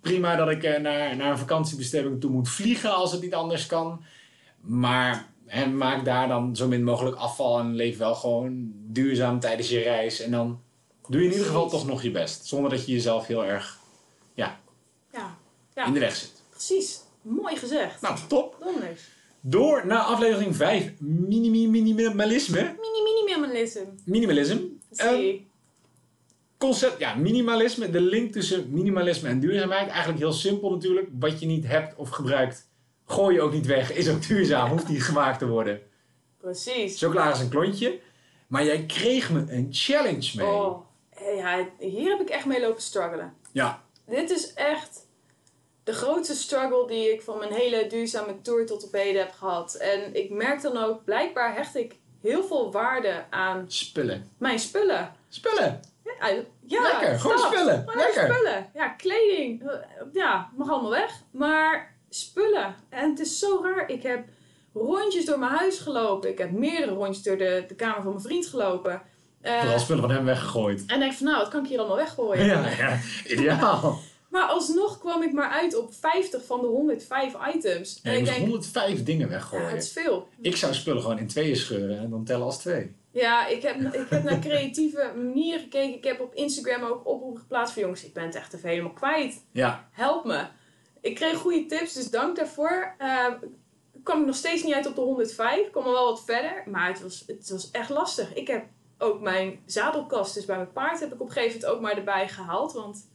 [0.00, 3.66] prima dat ik eh, naar, naar een vakantiebestemming toe moet vliegen als het niet anders
[3.66, 4.02] kan.
[4.60, 9.68] Maar hè, maak daar dan zo min mogelijk afval en leef wel gewoon duurzaam tijdens
[9.68, 10.20] je reis.
[10.20, 10.60] En dan
[11.08, 12.46] doe je in ieder geval toch nog je best.
[12.46, 13.78] Zonder dat je jezelf heel erg
[14.34, 14.60] Ja,
[15.12, 15.36] ja
[15.86, 16.32] in de weg zit.
[16.50, 17.00] precies.
[17.22, 18.00] Mooi gezegd.
[18.00, 18.56] Nou, top.
[18.64, 19.00] Donders.
[19.40, 20.92] Door naar aflevering 5.
[20.98, 22.60] Minimi minimalisme.
[22.60, 23.84] Mini, mini minimalism.
[24.04, 24.58] Minimalism.
[24.94, 25.50] Ehm, Zie.
[26.58, 27.90] concept, ja, minimalisme.
[27.90, 29.88] De link tussen minimalisme en duurzaamheid.
[29.88, 31.08] Eigenlijk heel simpel natuurlijk.
[31.18, 32.68] Wat je niet hebt of gebruikt,
[33.06, 33.92] gooi je ook niet weg.
[33.92, 34.70] Is ook duurzaam.
[34.70, 35.80] Hoeft niet gemaakt te worden.
[36.40, 36.98] Precies.
[36.98, 38.00] Zo klaar is een klontje.
[38.46, 40.46] Maar jij kreeg me een challenge mee.
[40.46, 40.86] Oh,
[41.36, 43.34] ja, hier heb ik echt mee lopen struggelen.
[43.52, 45.06] Ja, Dit is echt
[45.84, 49.74] de grootste struggle die ik van mijn hele duurzame tour tot op heden heb gehad.
[49.74, 54.30] En ik merk dan ook, blijkbaar hecht ik heel veel waarde aan spullen.
[54.38, 55.12] mijn spullen.
[55.28, 55.80] Spullen.
[56.04, 56.28] Ja,
[56.66, 57.84] ja Lekker, gewoon spullen.
[57.94, 58.34] Lekker.
[58.34, 58.70] spullen.
[58.74, 59.70] Ja, kleding.
[60.12, 61.22] Ja, mag allemaal weg.
[61.30, 62.74] Maar spullen.
[62.88, 63.88] En het is zo raar.
[63.90, 64.24] Ik heb
[64.74, 66.30] rondjes door mijn huis gelopen.
[66.30, 69.02] Ik heb meerdere rondjes door de, de kamer van mijn vriend gelopen.
[69.48, 70.84] Eh, Vooral spullen van hem weggegooid.
[70.86, 72.46] en denk van, nou, wat kan ik hier allemaal weggooien?
[72.46, 73.98] Ja, ja, ideaal.
[74.28, 78.00] Maar alsnog kwam ik maar uit op 50 van de 105 items.
[78.02, 79.68] Ja, en ik denk, 105 dingen ja, weggooien.
[79.68, 80.28] het is veel.
[80.40, 82.96] Ik zou spullen gewoon in tweeën scheuren en dan tellen als twee.
[83.10, 85.94] Ja, ik heb, ik heb naar creatieve manieren gekeken.
[85.94, 88.92] Ik heb op Instagram ook oproepen geplaatst van jongens, ik ben het echt even helemaal
[88.92, 89.44] kwijt.
[89.52, 90.44] Ja, Help me.
[91.00, 92.94] Ik kreeg goede tips, dus dank daarvoor.
[92.98, 93.26] Eh,
[94.02, 95.66] kwam ik nog steeds niet uit op de 105.
[95.66, 98.34] Ik kwam al wel wat verder, maar het was, het was echt lastig.
[98.34, 98.64] Ik heb
[98.98, 101.96] ook mijn zadelkast, dus bij mijn paard, heb ik op een gegeven moment ook maar
[101.96, 102.72] erbij gehaald.
[102.72, 103.08] Want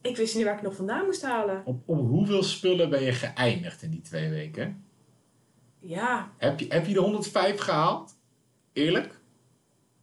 [0.00, 1.62] ik wist niet waar ik nog vandaan moest halen.
[1.64, 4.84] op, op hoeveel spullen ben je geëindigd in die twee weken?
[5.80, 8.16] Ja, Heb je, heb je de 105 gehaald?
[8.72, 9.18] Eerlijk?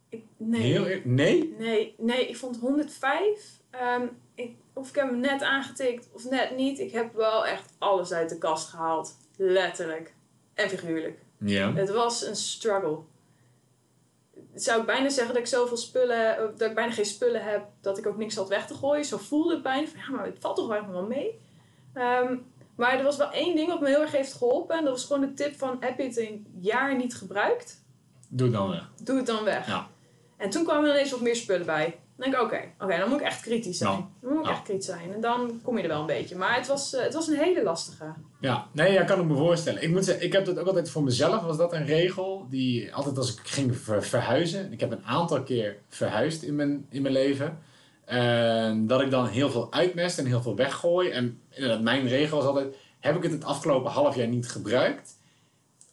[0.08, 0.60] ik, nee.
[0.60, 1.04] Heel eerlijk?
[1.04, 1.54] Nee?
[1.58, 3.60] Nee, nee, ik vond 105.
[3.70, 6.78] ehm, ik, of ik heb hem net aangetikt of net niet.
[6.78, 9.16] Ik heb wel echt alles uit de kast gehaald.
[9.36, 10.14] Letterlijk.
[10.54, 11.18] En figuurlijk.
[11.38, 11.72] Ja.
[11.74, 12.98] Het was een struggle.
[14.56, 17.64] Zou ik bijna zeggen dat ik zoveel spullen, eh, dat ik bijna geen spullen heb,
[17.80, 19.04] dat ik ook niks had weg te gooien.
[19.04, 21.40] Zo voelde het bijna van ja, maar het valt toch wel wel mee.
[21.94, 22.36] Ehm,
[22.76, 24.76] maar er was wel één ding wat me heel erg heeft geholpen.
[24.76, 27.84] En dat was gewoon de tip van heb je het een jaar niet gebruikt,
[28.28, 28.90] Doe het dan weg.
[29.02, 29.66] doe het dan weg.
[29.66, 29.88] Ja.
[30.36, 31.98] En toen kwamen er ineens wat meer spullen bij.
[32.16, 33.90] Dan denk ik, oké, oké, dan moet ik echt kritisch zijn.
[33.92, 34.08] Ja.
[34.20, 34.50] Dan moet ik Ja.
[34.52, 35.12] echt kritisch zijn.
[35.14, 36.36] En dan kom je er wel een beetje.
[36.36, 38.04] Maar het was, eh, het was een hele lastige.
[38.40, 39.82] Ja, nee, ja, kan ik me voorstellen.
[39.82, 42.94] Ik moet zeggen, ik heb dat ook altijd voor mezelf, was dat een regel die
[42.94, 44.72] altijd als ik ging ver- verhuizen.
[44.72, 47.58] Ik heb een aantal keer verhuisd in mijn, in mijn leven.
[48.86, 51.10] dat ik dan heel veel uitmest en heel veel weggooi.
[51.10, 55.18] En inderdaad, mijn regel was altijd, heb ik het het afgelopen half jaar niet gebruikt?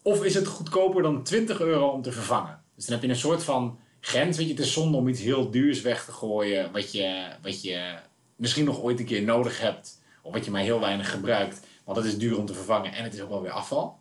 [0.02, 2.62] Of is het goedkoper dan 20 euro om te vervangen?
[2.76, 5.22] Dus dan heb je een soort van grens, weet je, het is zonde om iets
[5.22, 7.96] heel duurs weg te gooien, wat je, wat je
[8.36, 10.02] misschien nog ooit een keer nodig hebt.
[10.22, 11.60] Of wat je maar heel weinig gebruikt.
[11.84, 13.98] Want het is duur om te vervangen en het is ook wel weer afval.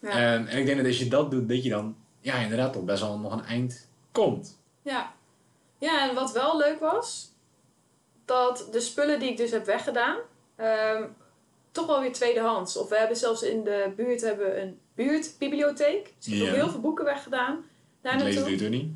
[0.00, 0.10] Ja.
[0.10, 3.00] En ik denk dat als je dat doet, dat je dan ja, inderdaad toch best
[3.00, 4.58] wel nog een eind komt.
[4.82, 5.12] Ja.
[5.78, 7.32] Ja, en wat wel leuk was,
[8.24, 10.16] dat de spullen die ik dus heb weggedaan,
[10.56, 11.04] ehm,
[11.72, 12.76] toch wel weer tweedehands.
[12.76, 16.14] Of we hebben zelfs in de buurt hebben een buurtbibliotheek.
[16.18, 16.48] Dus ik heb Ja.
[16.50, 17.64] ook heel veel boeken weggedaan.
[18.02, 18.92] Daar Dat doe je niet?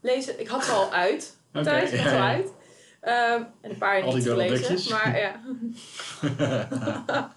[0.00, 0.40] Lezen.
[0.40, 2.52] Ik had ze al uit thuis, ik had ze al uit.
[3.00, 5.40] Ehm, en een paar Al die niet gelezen, maar ja.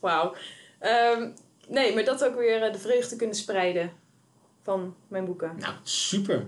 [0.00, 0.34] Wauw.
[0.78, 1.30] Ehm,
[1.68, 3.92] nee, maar dat ook weer eh, de vreugde kunnen spreiden
[4.62, 5.56] van mijn boeken.
[5.58, 6.46] Nou, super.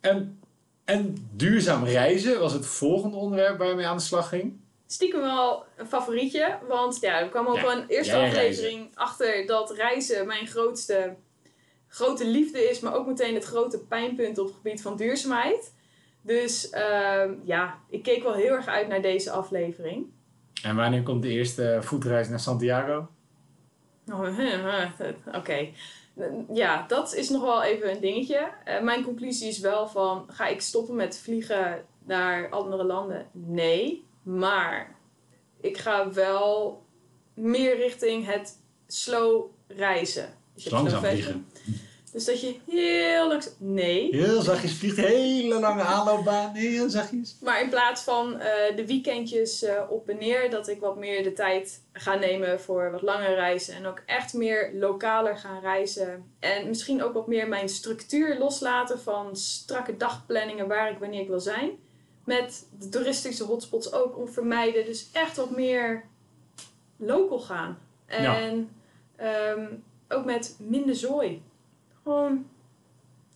[0.00, 0.40] En,
[0.84, 4.60] en duurzaam reizen was het volgende onderwerp waar je mee aan de slag ging.
[4.86, 9.46] Stiekem wel een favorietje, want ja, er kwam ook Ja, wel een eerste aflevering achter
[9.46, 11.16] dat reizen mijn grootste
[11.92, 15.72] grote liefde is, maar ook meteen het grote pijnpunt op het gebied van duurzaamheid.
[16.22, 20.06] Dus ehm, ja, ik keek wel heel erg uit naar deze aflevering.
[20.62, 23.08] En wanneer komt de eerste voetreis naar Santiago?
[24.12, 24.38] Oh,
[25.38, 25.68] Oké.
[26.52, 28.48] Ja, dat is nog wel even een dingetje.
[28.64, 33.26] Eh, mijn conclusie is wel van, ga ik stoppen met vliegen naar andere landen?
[33.32, 34.04] Nee.
[34.22, 34.96] Maar
[35.60, 36.82] ik ga wel
[37.34, 40.40] meer richting het slow reizen.
[40.54, 41.46] Dus je hebt Langzaam vliegen.
[42.12, 43.52] Dus dat je heel langzaam...
[43.58, 44.16] Nee.
[44.16, 47.36] Heel zachtjes vliegt, hele lange aanloopbaan, heel zachtjes.
[47.40, 51.22] Maar in plaats van eh, de weekendjes eh, op en neer, dat ik wat meer
[51.22, 53.74] de tijd ga nemen voor wat langere reizen.
[53.74, 56.24] En ook echt meer lokaler gaan reizen.
[56.38, 61.28] En misschien ook wat meer mijn structuur loslaten van strakke dagplanningen waar ik wanneer ik
[61.28, 61.70] wil zijn.
[62.24, 64.84] Met de toeristische hotspots ook om vermijden.
[64.84, 66.04] Dus echt wat meer
[66.96, 67.78] local gaan.
[68.08, 68.40] Ja.
[68.40, 68.70] En
[69.16, 69.66] ehm,
[70.12, 71.42] ook met minder zooi.
[72.02, 72.46] Gewoon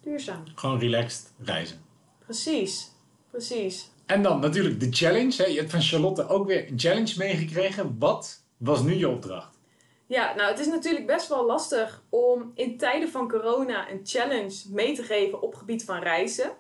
[0.00, 0.42] duurzaam.
[0.54, 1.84] Gewoon relaxed reizen.
[2.18, 2.90] Precies.
[3.30, 3.90] Precies.
[4.06, 5.42] En dan natuurlijk de challenge.
[5.42, 5.44] Hè.
[5.44, 7.96] Je hebt van Charlotte ook weer een challenge meegekregen.
[7.98, 9.58] Wat was nu je opdracht?
[10.06, 14.62] Ja, nou het is natuurlijk best wel lastig om in tijden van corona een challenge
[14.68, 16.50] mee te geven op gebied van reizen.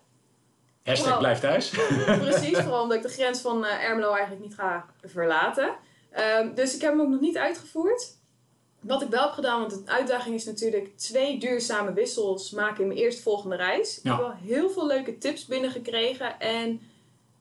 [0.82, 1.68] Hashtag blijf thuis.
[2.20, 5.76] Precies, vooral omdat ik de grens van eh, Ermelo eigenlijk niet ga verlaten.
[6.10, 8.15] Ehm, dus ik heb hem ook nog niet uitgevoerd.
[8.86, 12.88] Wat ik wel heb gedaan, want de uitdaging is natuurlijk twee duurzame wissels maken in
[12.88, 13.98] mijn eerstvolgende reis.
[13.98, 16.80] Ik heb wel heel veel leuke tips binnengekregen en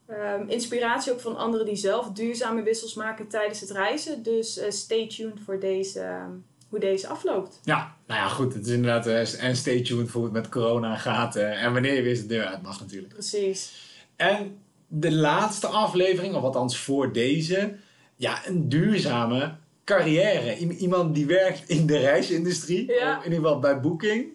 [0.08, 4.24] ehm, inspiratie ook van anderen die zelf duurzame wissels maken tijdens het reizen.
[4.24, 6.30] Dus eh, stay tuned voor deze, ehm,
[6.70, 7.60] hoe deze afloopt.
[7.64, 8.54] Ja, nou ja, goed.
[8.54, 9.08] Het is inderdaad.
[9.08, 11.36] eh, en stay tuned voor hoe het met corona gaat.
[11.36, 13.14] eh, en wanneer je weer de deur uit mag, natuurlijk.
[13.14, 13.74] Precies.
[14.16, 17.76] En de laatste aflevering, of althans voor deze.
[18.16, 19.56] Ja, een duurzame
[19.86, 20.58] carrière.
[20.58, 22.92] Iemand die werkt in de reisindustrie.
[22.92, 23.18] Ja.
[23.18, 24.34] Of in ieder geval bij Booking.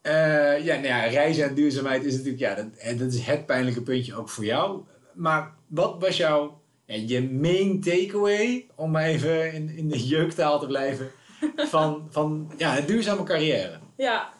[0.00, 2.40] Eh, ja, nou ja, reizen en duurzaamheid is natuurlijk.
[2.40, 4.82] Ja, dat, eh, dat is het pijnlijke puntje ook voor jou.
[5.12, 6.60] Maar wat was jouw.
[6.84, 11.10] Ja, je main takeaway, om maar even in, in de jeuktaal te blijven,
[11.56, 13.78] van, van ja, een duurzame carrière.
[13.96, 14.32] Ja,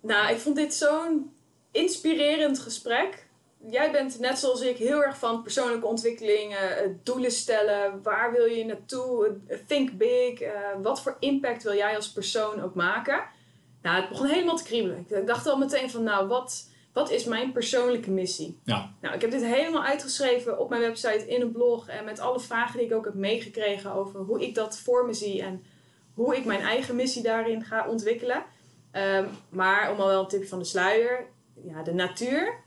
[0.00, 1.30] nou, ik vond dit zo'n
[1.70, 3.21] inspirerend gesprek.
[3.66, 8.44] Jij bent net zoals ik heel erg van persoonlijke ontwikkeling, eh, doelen stellen, waar wil
[8.44, 13.24] je naartoe, eh, think big, eh, wat voor impact wil jij als persoon ook maken.
[13.82, 15.06] Nou, het begon helemaal te kriebelen.
[15.08, 18.58] Ik dacht al meteen van, nou, wat, wat is mijn persoonlijke missie?
[18.64, 18.94] Ja.
[19.00, 22.40] Nou, ik heb dit helemaal uitgeschreven op mijn website, in een blog en met alle
[22.40, 25.64] vragen die ik ook heb meegekregen over hoe ik dat voor me zie en
[26.14, 28.44] hoe ik mijn eigen missie daarin ga ontwikkelen.
[28.90, 31.26] Ehm, maar om al wel een tipje van de sluier,
[31.64, 32.60] ja, de natuur,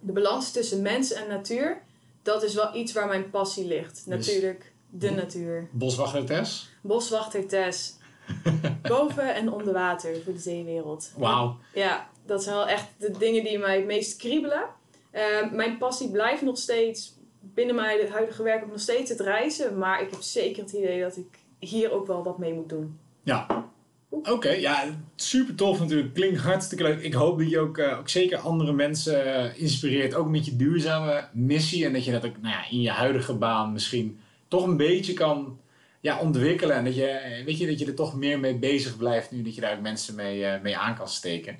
[0.00, 1.82] de balans tussen mens en natuur,
[2.22, 3.94] dat is wel iets waar mijn passie ligt.
[3.94, 5.68] Dus- Natuurlijk, de natuur.
[5.70, 6.68] Boswachter Tess.
[6.82, 7.96] Boswachter Tess,
[8.82, 11.12] boven en onder water voor de zeewereld.
[11.16, 11.56] Wauw.
[11.74, 14.62] Ja, dat zijn wel echt de dingen die mij het meest kriebelen.
[15.10, 19.78] Ehm, mijn passie blijft nog steeds binnen mijn huidige werk ook nog steeds het reizen.
[19.78, 22.98] Maar ik heb zeker het idee dat ik hier ook wel wat mee moet doen.
[23.22, 23.68] Ja.
[24.10, 24.84] Oké, ja,
[25.16, 26.14] super tof natuurlijk.
[26.14, 27.02] Klinkt hartstikke leuk.
[27.02, 30.14] Ik hoop dat je ook, eh, ook zeker andere mensen eh, inspireert.
[30.14, 31.84] Ook met je duurzame missie.
[31.84, 35.12] En dat je dat ook nou ja, in je huidige baan misschien toch een beetje
[35.12, 35.58] kan
[36.00, 36.76] ja, ontwikkelen.
[36.76, 39.42] En dat je, eh, weet je, dat je er toch meer mee bezig blijft nu.
[39.42, 41.58] Dat je daar ook mensen mee, mee aan kan steken.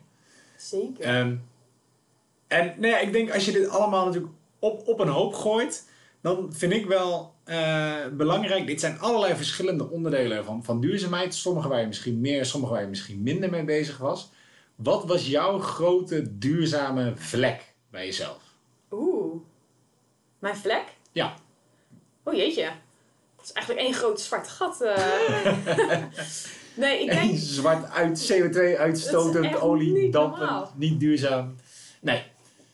[0.57, 1.05] Zeker.
[1.05, 1.37] Ehm,
[2.47, 5.89] en nou ja, ik denk als je dit allemaal natuurlijk op, op een hoop gooit,
[6.21, 8.67] dan vind ik wel eh, belangrijk.
[8.67, 11.35] Dit zijn allerlei verschillende onderdelen van, van duurzaamheid.
[11.35, 14.31] Sommige waar je misschien meer, sommige waar je misschien minder mee bezig was.
[14.75, 18.43] Wat was jouw grote duurzame vlek bij jezelf?
[18.91, 19.41] Oeh.
[20.39, 20.85] Mijn vlek?
[21.13, 21.35] Ja.
[22.25, 22.63] Oh jeetje.
[23.37, 24.81] Het is eigenlijk één groot zwart gat.
[24.81, 25.53] eh.
[26.75, 27.39] nee, ik En denk...
[27.39, 30.17] zwart uit CO2 Dat is uitstotend, olie, niet
[30.77, 31.57] niet duurzaam.
[32.01, 32.23] Nee,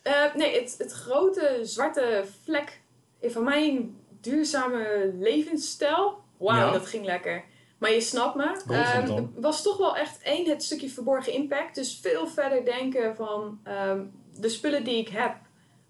[0.01, 2.79] Eh, nee, het, het grote zwarte vlek
[3.21, 3.95] van mijn
[4.29, 6.17] duurzame levensstijl.
[6.37, 6.71] Wauw, Ja.
[6.71, 7.43] dat ging lekker.
[7.77, 8.61] Maar je snapt me.
[9.05, 9.33] Dan.
[9.35, 11.75] was toch wel echt één, het stukje verborgen impact.
[11.75, 14.01] Dus veel verder denken van ehm,
[14.39, 15.35] de spullen die ik heb.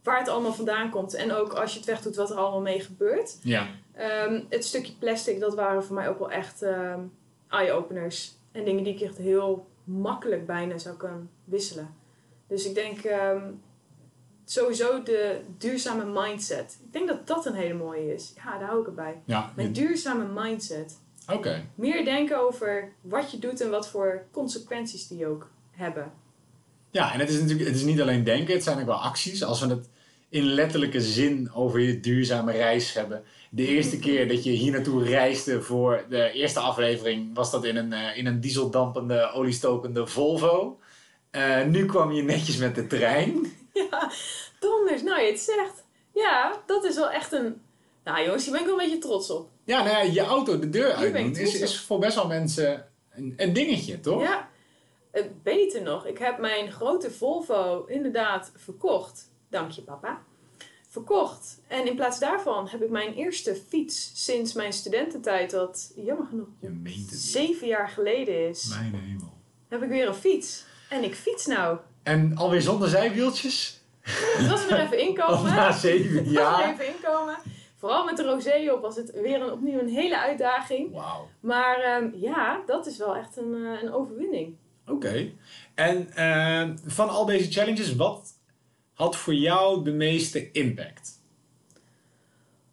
[0.04, 1.14] Waar het allemaal vandaan komt.
[1.14, 3.38] En ook als je het wegdoet, wat er allemaal mee gebeurt.
[3.44, 3.68] ja.
[3.94, 6.66] Ehm, het stukje plastic, dat waren voor mij ook wel echt
[7.50, 8.36] eye-openers.
[8.52, 11.96] En dingen die ik echt heel makkelijk bijna zou kunnen wisselen.
[12.48, 13.00] Dus ik denk
[14.50, 16.78] sowieso de duurzame mindset.
[16.86, 18.34] Ik denk dat dat een hele mooie is.
[18.36, 19.22] Ja, daar hou ik het bij.
[19.26, 20.98] Ja, Mijn duurzame mindset.
[21.34, 21.64] oké.
[21.76, 26.12] Meer denken over wat je doet en wat voor consequenties die ook hebben.
[26.92, 29.44] Ja, en het is natuurlijk het is niet alleen denken, het zijn ook wel acties.
[29.44, 29.90] Als we het
[30.30, 33.24] in letterlijke zin over je duurzame reis hebben.
[33.50, 37.76] De eerste keer dat je hier naartoe reisde voor de eerste aflevering was dat in
[37.76, 40.80] een, eh, in een dieseldampende, oliestokende Volvo.
[41.30, 43.46] Eh, nu kwam je netjes met de trein.
[43.92, 44.12] Ja,
[44.60, 45.02] donders.
[45.02, 45.84] Nou, je het zegt.
[46.14, 47.62] Ja, dat is wel echt een...
[48.04, 49.50] Nou jongens, hier ben ik wel een beetje trots op.
[49.64, 52.28] Ja, nou ja, je auto de deur ben ik uitdoen is, is voor best wel
[52.28, 54.22] mensen een, een dingetje, toch?
[54.22, 54.50] Ja,
[55.12, 56.06] eh, beter nog.
[56.06, 59.32] Ik heb mijn grote Volvo inderdaad verkocht.
[59.50, 60.24] Dank je, papa.
[60.90, 61.60] Verkocht.
[61.68, 66.48] En in plaats daarvan heb ik mijn eerste fiets sinds mijn studententijd, wat jammer genoeg
[67.10, 69.34] zeven jaar geleden is, Mijn hemel.
[69.68, 70.66] heb ik weer een fiets.
[70.90, 71.78] En ik fiets nou.
[72.08, 73.82] En alweer zonder zijwieltjes?
[74.02, 75.56] Het was weer even inkomen.
[75.56, 76.72] na zeven jaar?
[76.74, 77.38] even inkomen.
[77.76, 80.94] Vooral met de rosé op was het weer een, opnieuw een hele uitdaging.
[80.94, 81.30] Wauw.
[81.40, 84.56] Maar ehm, ja, dat is wel echt een, eh, een overwinning.
[84.88, 85.32] Oké.
[85.76, 88.30] En eh, van al deze challenges, wat
[88.94, 91.18] had voor jou de meeste impact?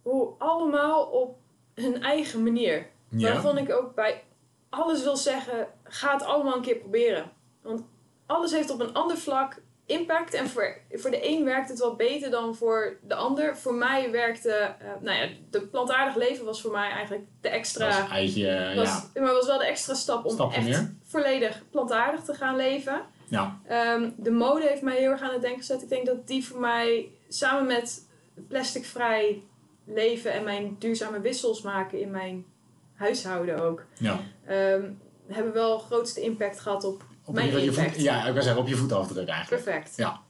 [0.04, 1.36] hoe allemaal op
[1.74, 2.86] hun eigen manier.
[3.08, 4.22] Waarvan ik ook bij
[4.68, 7.30] alles wil zeggen, ga het allemaal een keer proberen.
[7.62, 7.82] Want
[8.26, 10.34] alles heeft op een ander vlak impact.
[10.34, 13.56] En voor, voor de een werkt het wat beter dan voor de ander.
[13.56, 17.86] Voor mij werkte, eh, nou ja, de plantaardig leven was voor mij eigenlijk de extra...
[17.86, 19.20] Was eitje, was, ja.
[19.20, 20.94] Maar was wel de extra stap om Stapje echt meer.
[21.02, 23.02] volledig plantaardig te gaan leven.
[23.28, 23.60] Ja.
[23.66, 25.82] Ehm, de mode heeft mij heel erg aan het denken gezet.
[25.82, 28.06] Ik denk dat die voor mij samen met
[28.48, 29.42] plasticvrij
[29.84, 32.44] leven en mijn duurzame wissels maken in mijn
[32.94, 34.20] huishouden ook, ja.
[34.46, 34.90] ehm,
[35.26, 38.68] hebben wel grootste impact gehad op Op, mijn je, voet, ja, ik wil zeggen, op
[38.68, 39.64] je voetafdruk eigenlijk.
[39.64, 39.96] Perfect.
[39.96, 40.20] Ja.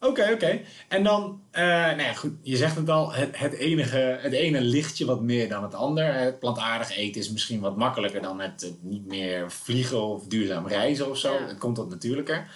[0.00, 0.60] Oké, oké.
[0.88, 4.60] En dan, eh nou ja, goed, je zegt het al, het, het, enige, het ene
[4.60, 6.14] ligt je wat meer dan het ander.
[6.14, 10.66] Het plantaardig eten is misschien wat makkelijker dan het, het niet meer vliegen of duurzaam
[10.66, 11.32] reizen of zo.
[11.32, 11.46] Ja.
[11.46, 12.50] Het komt wat natuurlijker.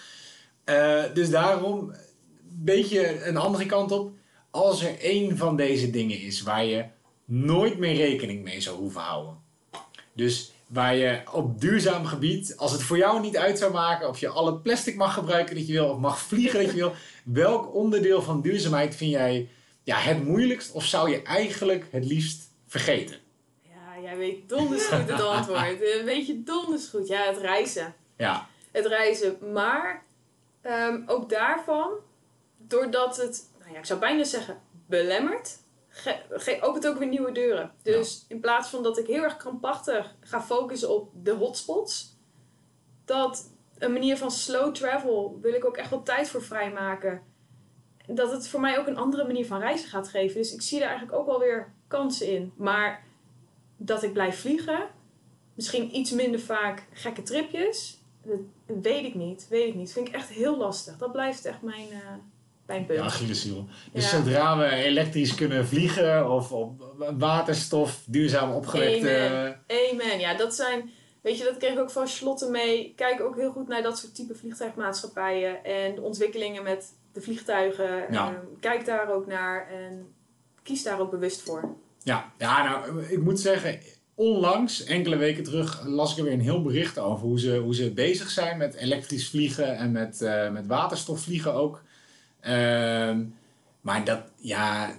[0.64, 4.12] Eh, dus daarom, een beetje een andere kant op.
[4.50, 6.84] Als er één van deze dingen is waar je
[7.24, 9.38] nooit meer rekening mee zou hoeven houden.
[10.12, 14.18] Dus waar je op duurzaam gebied, als het voor jou niet uit zou maken of
[14.18, 16.92] je alle plastic mag gebruiken dat je wil of mag vliegen dat je wil,
[17.24, 19.48] welk onderdeel van duurzaamheid vind jij
[19.82, 23.16] ja, het moeilijkst of zou je eigenlijk het liefst vergeten?
[23.62, 25.60] Ja, jij weet donders goed het antwoord.
[25.98, 27.08] Een beetje donders goed.
[27.08, 27.94] Ja, het reizen.
[28.16, 29.38] Ja, Het reizen.
[29.52, 30.02] Maar
[30.62, 31.90] ehm, ook daarvan,
[32.56, 35.59] doordat het, nou ja, ik zou bijna zeggen, ge-
[36.60, 37.72] opent ook weer nieuwe deuren.
[37.82, 42.16] Dus in plaats van dat ik heel erg krampachtig ga focussen op de hotspots,
[43.04, 47.22] dat een manier van slow travel wil ik ook echt wel tijd voor vrijmaken.
[48.06, 50.36] Dat het voor mij ook een andere manier van reizen gaat geven.
[50.36, 52.52] Dus ik zie daar eigenlijk ook wel weer kansen in.
[52.56, 53.04] Maar
[53.76, 54.88] dat ik blijf vliegen,
[55.54, 58.38] misschien iets minder vaak gekke tripjes, dat
[58.82, 59.46] weet ik niet.
[59.48, 59.92] Weet ik niet.
[59.92, 60.96] Vind ik echt heel lastig.
[60.96, 62.14] Dat blijft echt mijn, eh
[62.88, 63.10] ja.
[63.18, 63.44] Dus
[63.92, 64.00] Ja.
[64.00, 69.26] zodra we elektrisch kunnen vliegen of op waterstof duurzaam opgewekte...
[69.28, 69.60] Amen.
[69.92, 70.18] Amen.
[70.18, 70.90] Ja, dat zijn.
[71.22, 72.92] Weet je, dat kreeg ik ook van Charlotte mee.
[72.96, 78.06] Kijk ook heel goed naar dat soort type vliegtuigmaatschappijen en de ontwikkelingen met de vliegtuigen.
[78.10, 78.26] Ja.
[78.26, 80.06] Ehm, kijk daar ook naar en
[80.62, 81.74] kies daar ook bewust voor.
[82.02, 83.78] Ja, ja, nou, ik moet zeggen,
[84.14, 87.74] onlangs, enkele weken terug, las ik er weer een heel bericht over hoe ze, hoe
[87.74, 91.82] ze bezig zijn met elektrisch vliegen en met, eh, met waterstof vliegen ook.
[92.40, 93.22] Ehm,
[93.80, 94.94] maar dat, ja,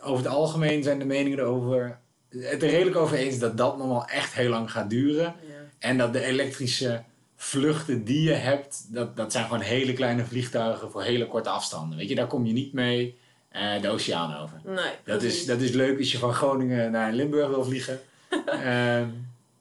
[0.00, 1.98] over het algemeen zijn de meningen erover
[2.40, 5.34] het er redelijk over eens dat dat nog wel echt heel lang gaat duren.
[5.78, 7.02] En dat de elektrische
[7.36, 11.98] vluchten die je hebt, dat, dat zijn gewoon hele kleine vliegtuigen voor hele korte afstanden.
[11.98, 14.60] Weet je, daar kom je niet mee eh, de oceaan over.
[14.64, 18.00] Nee, Dat is, dat is leuk als je van Groningen naar Limburg wil vliegen.
[18.46, 19.08] Ehm,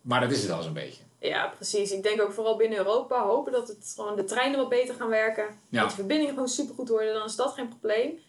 [0.02, 1.02] maar dat is het al zo'n beetje.
[1.20, 1.92] Ja, precies.
[1.92, 5.10] Ik denk ook vooral binnen Europa hopen dat het gewoon de treinen wat beter gaan
[5.10, 5.46] werken.
[5.70, 5.80] Ja.
[5.82, 8.20] Dat de verbindingen gewoon supergoed worden, dan is dat geen probleem.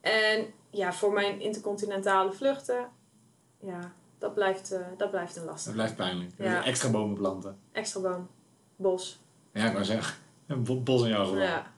[0.00, 2.88] En ja, voor mijn intercontinentale vluchten,
[3.60, 5.72] ja, dat blijft, eh, dat blijft een Dat lastig.
[5.72, 6.30] blijft pijnlijk.
[6.38, 6.64] Ja.
[6.64, 7.58] Extra bomen planten.
[7.72, 8.28] Extra boom,
[8.76, 9.18] bos.
[9.52, 10.16] Ja, ik wou zeggen.
[10.46, 11.40] Een bos in jouw geval.
[11.40, 11.72] Ja.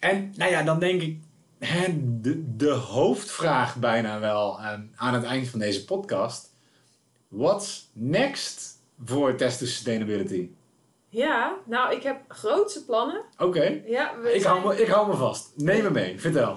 [0.00, 1.18] En nou ja, dan denk ik,
[1.58, 1.86] hè,
[2.20, 6.54] de, de hoofdvraag bijna wel ehm, aan het eind van deze podcast.
[7.28, 10.50] What's next voor Test to Sustainability?
[11.08, 13.22] ja, nou, ik heb grootse plannen.
[13.38, 15.52] Oké, Ja, ik, zijn- hou me, ik hou me vast.
[15.56, 16.56] Neem me mee, vertel.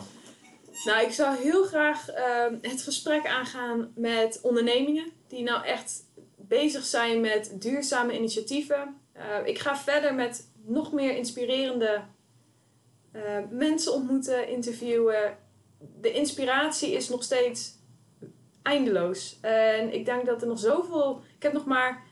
[0.86, 6.04] Nou, ik zou heel graag ehm, het gesprek aangaan met ondernemingen die nou echt
[6.38, 8.98] bezig zijn met duurzame initiatieven.
[9.14, 12.02] Eh, ik ga verder met nog meer inspirerende
[13.12, 15.38] eh, mensen ontmoeten, interviewen.
[16.02, 17.76] De inspiratie is nog steeds
[18.62, 19.38] eindeloos.
[19.42, 21.22] En ik denk dat er nog zoveel...
[21.38, 22.04] Ik heb nog maar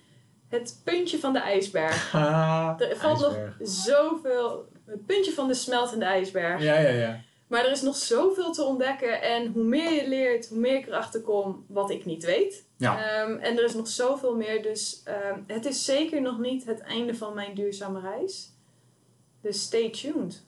[0.52, 2.14] het puntje van de ijsberg.
[2.14, 3.60] Er valt IJsberg.
[3.60, 4.70] nog zoveel...
[4.86, 6.62] Het puntje van de smeltende ijsberg.
[6.62, 7.20] Ja, ja, ja.
[7.48, 9.22] Maar er is nog zoveel te ontdekken.
[9.22, 12.66] En hoe meer je leert, hoe meer ik erachter kom wat ik niet weet.
[12.78, 13.04] Ja.
[13.04, 14.64] Ehm, en er is nog zoveel meer.
[14.64, 18.50] Dus ehm, het is zeker nog niet het einde van mijn duurzame reis.
[19.42, 20.44] Dus stay tuned.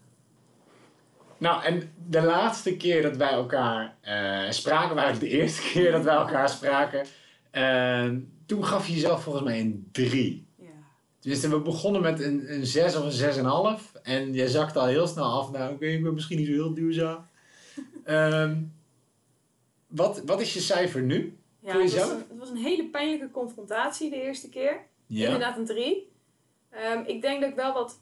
[1.38, 6.04] Nou, en de laatste keer dat wij elkaar eh, spraken, waren de eerste keer dat
[6.04, 7.06] wij elkaar spraken,
[7.52, 8.10] eh,
[8.54, 10.48] toen gaf je jezelf volgens mij een 3.
[10.56, 10.66] Ja.
[11.20, 15.08] Tenminste, we begonnen met een, een 6 of een 6,5 en je zakte al heel
[15.08, 15.52] snel af.
[15.52, 17.26] Nou, oké, ik ben misschien niet zo heel duurzaam.
[18.04, 18.62] Ehm,
[19.88, 21.38] wat, wat is je cijfer nu?
[21.60, 24.86] Ja, Voor het was, een, het was een hele pijnlijke confrontatie de eerste keer.
[25.06, 25.26] Ja.
[25.26, 26.12] Inderdaad een 3.
[27.06, 28.00] ik denk dat ik wel wat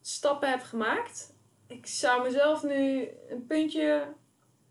[0.00, 1.34] stappen heb gemaakt.
[1.66, 4.06] Ik zou mezelf nu een puntje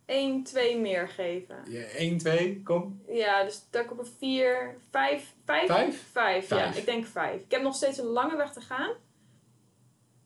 [0.10, 1.56] 1, 2 meer geven.
[1.68, 3.02] Ja, 1, 2, kom.
[3.08, 5.68] Ja, dus dat ik op een 4, 5, 5?
[5.68, 6.04] Vijf?
[6.12, 6.74] 5, ja.
[6.74, 7.42] Ik denk 5.
[7.42, 8.92] Ik heb nog steeds een lange weg te gaan.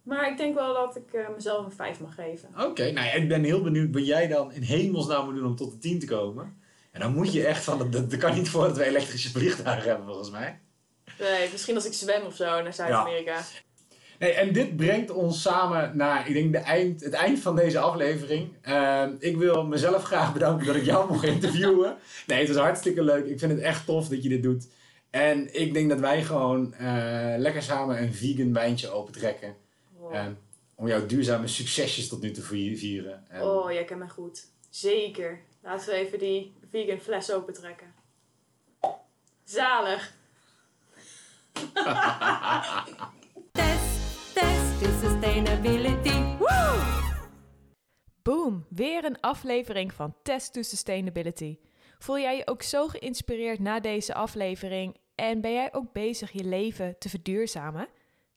[0.03, 2.49] Maar ik denk wel dat ik eh, mezelf een 5 mag geven.
[2.59, 5.55] Oké, nou ja, ik ben heel benieuwd wat jij dan in hemelsnaam moet doen om
[5.55, 6.61] tot de 10 te komen.
[6.91, 9.29] En dan moet je echt van, dat, dat, dat kan niet voor dat we elektrische
[9.29, 10.59] vliegtuigen hebben volgens mij.
[11.19, 13.41] Nee, misschien als ik zwem of zo naar Zuid-Amerika.
[14.31, 18.53] En dit brengt ons samen naar, ik denk, de eind, het eind van deze aflevering.
[18.61, 21.97] Ehm, ik wil mezelf graag bedanken dat ik jou mocht interviewen.
[22.27, 23.25] Nee, het was hartstikke leuk.
[23.25, 24.67] Ik vind het echt tof dat je dit doet.
[25.09, 29.55] En ik denk dat wij gewoon eh, lekker samen een vegan wijntje opentrekken.
[29.97, 30.13] Wow.
[30.13, 30.31] Ehm,
[30.75, 33.23] om jouw duurzame succesjes tot nu te vi- vieren.
[33.29, 34.45] En- Oh, jij kent mij goed.
[34.69, 35.39] Zeker.
[35.63, 37.87] Laten we even die vegan fles opentrekken.
[39.43, 40.13] Zalig.
[44.33, 46.37] Test, is sustainability.
[46.39, 46.81] Woo!
[48.21, 51.57] Boom, weer een aflevering van Test to Sustainability.
[51.99, 56.43] Voel jij je ook zo geïnspireerd na deze aflevering en ben jij ook bezig je
[56.43, 57.87] leven te verduurzamen?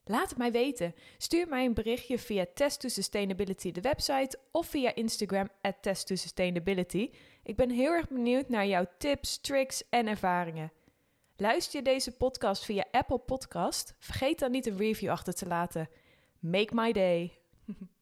[0.04, 0.94] Laat het mij weten.
[1.18, 6.06] Stuur mij een berichtje via Test to Sustainability de website of via Instagram at Test
[6.06, 7.10] to Sustainability.
[7.42, 10.72] Ik ben heel erg benieuwd naar jouw tips, tricks en ervaringen.
[11.38, 13.94] Luister je deze podcast via Apple Podcast?
[13.98, 15.88] Vergeet dan niet een review achter te laten.
[16.38, 17.38] Make my day.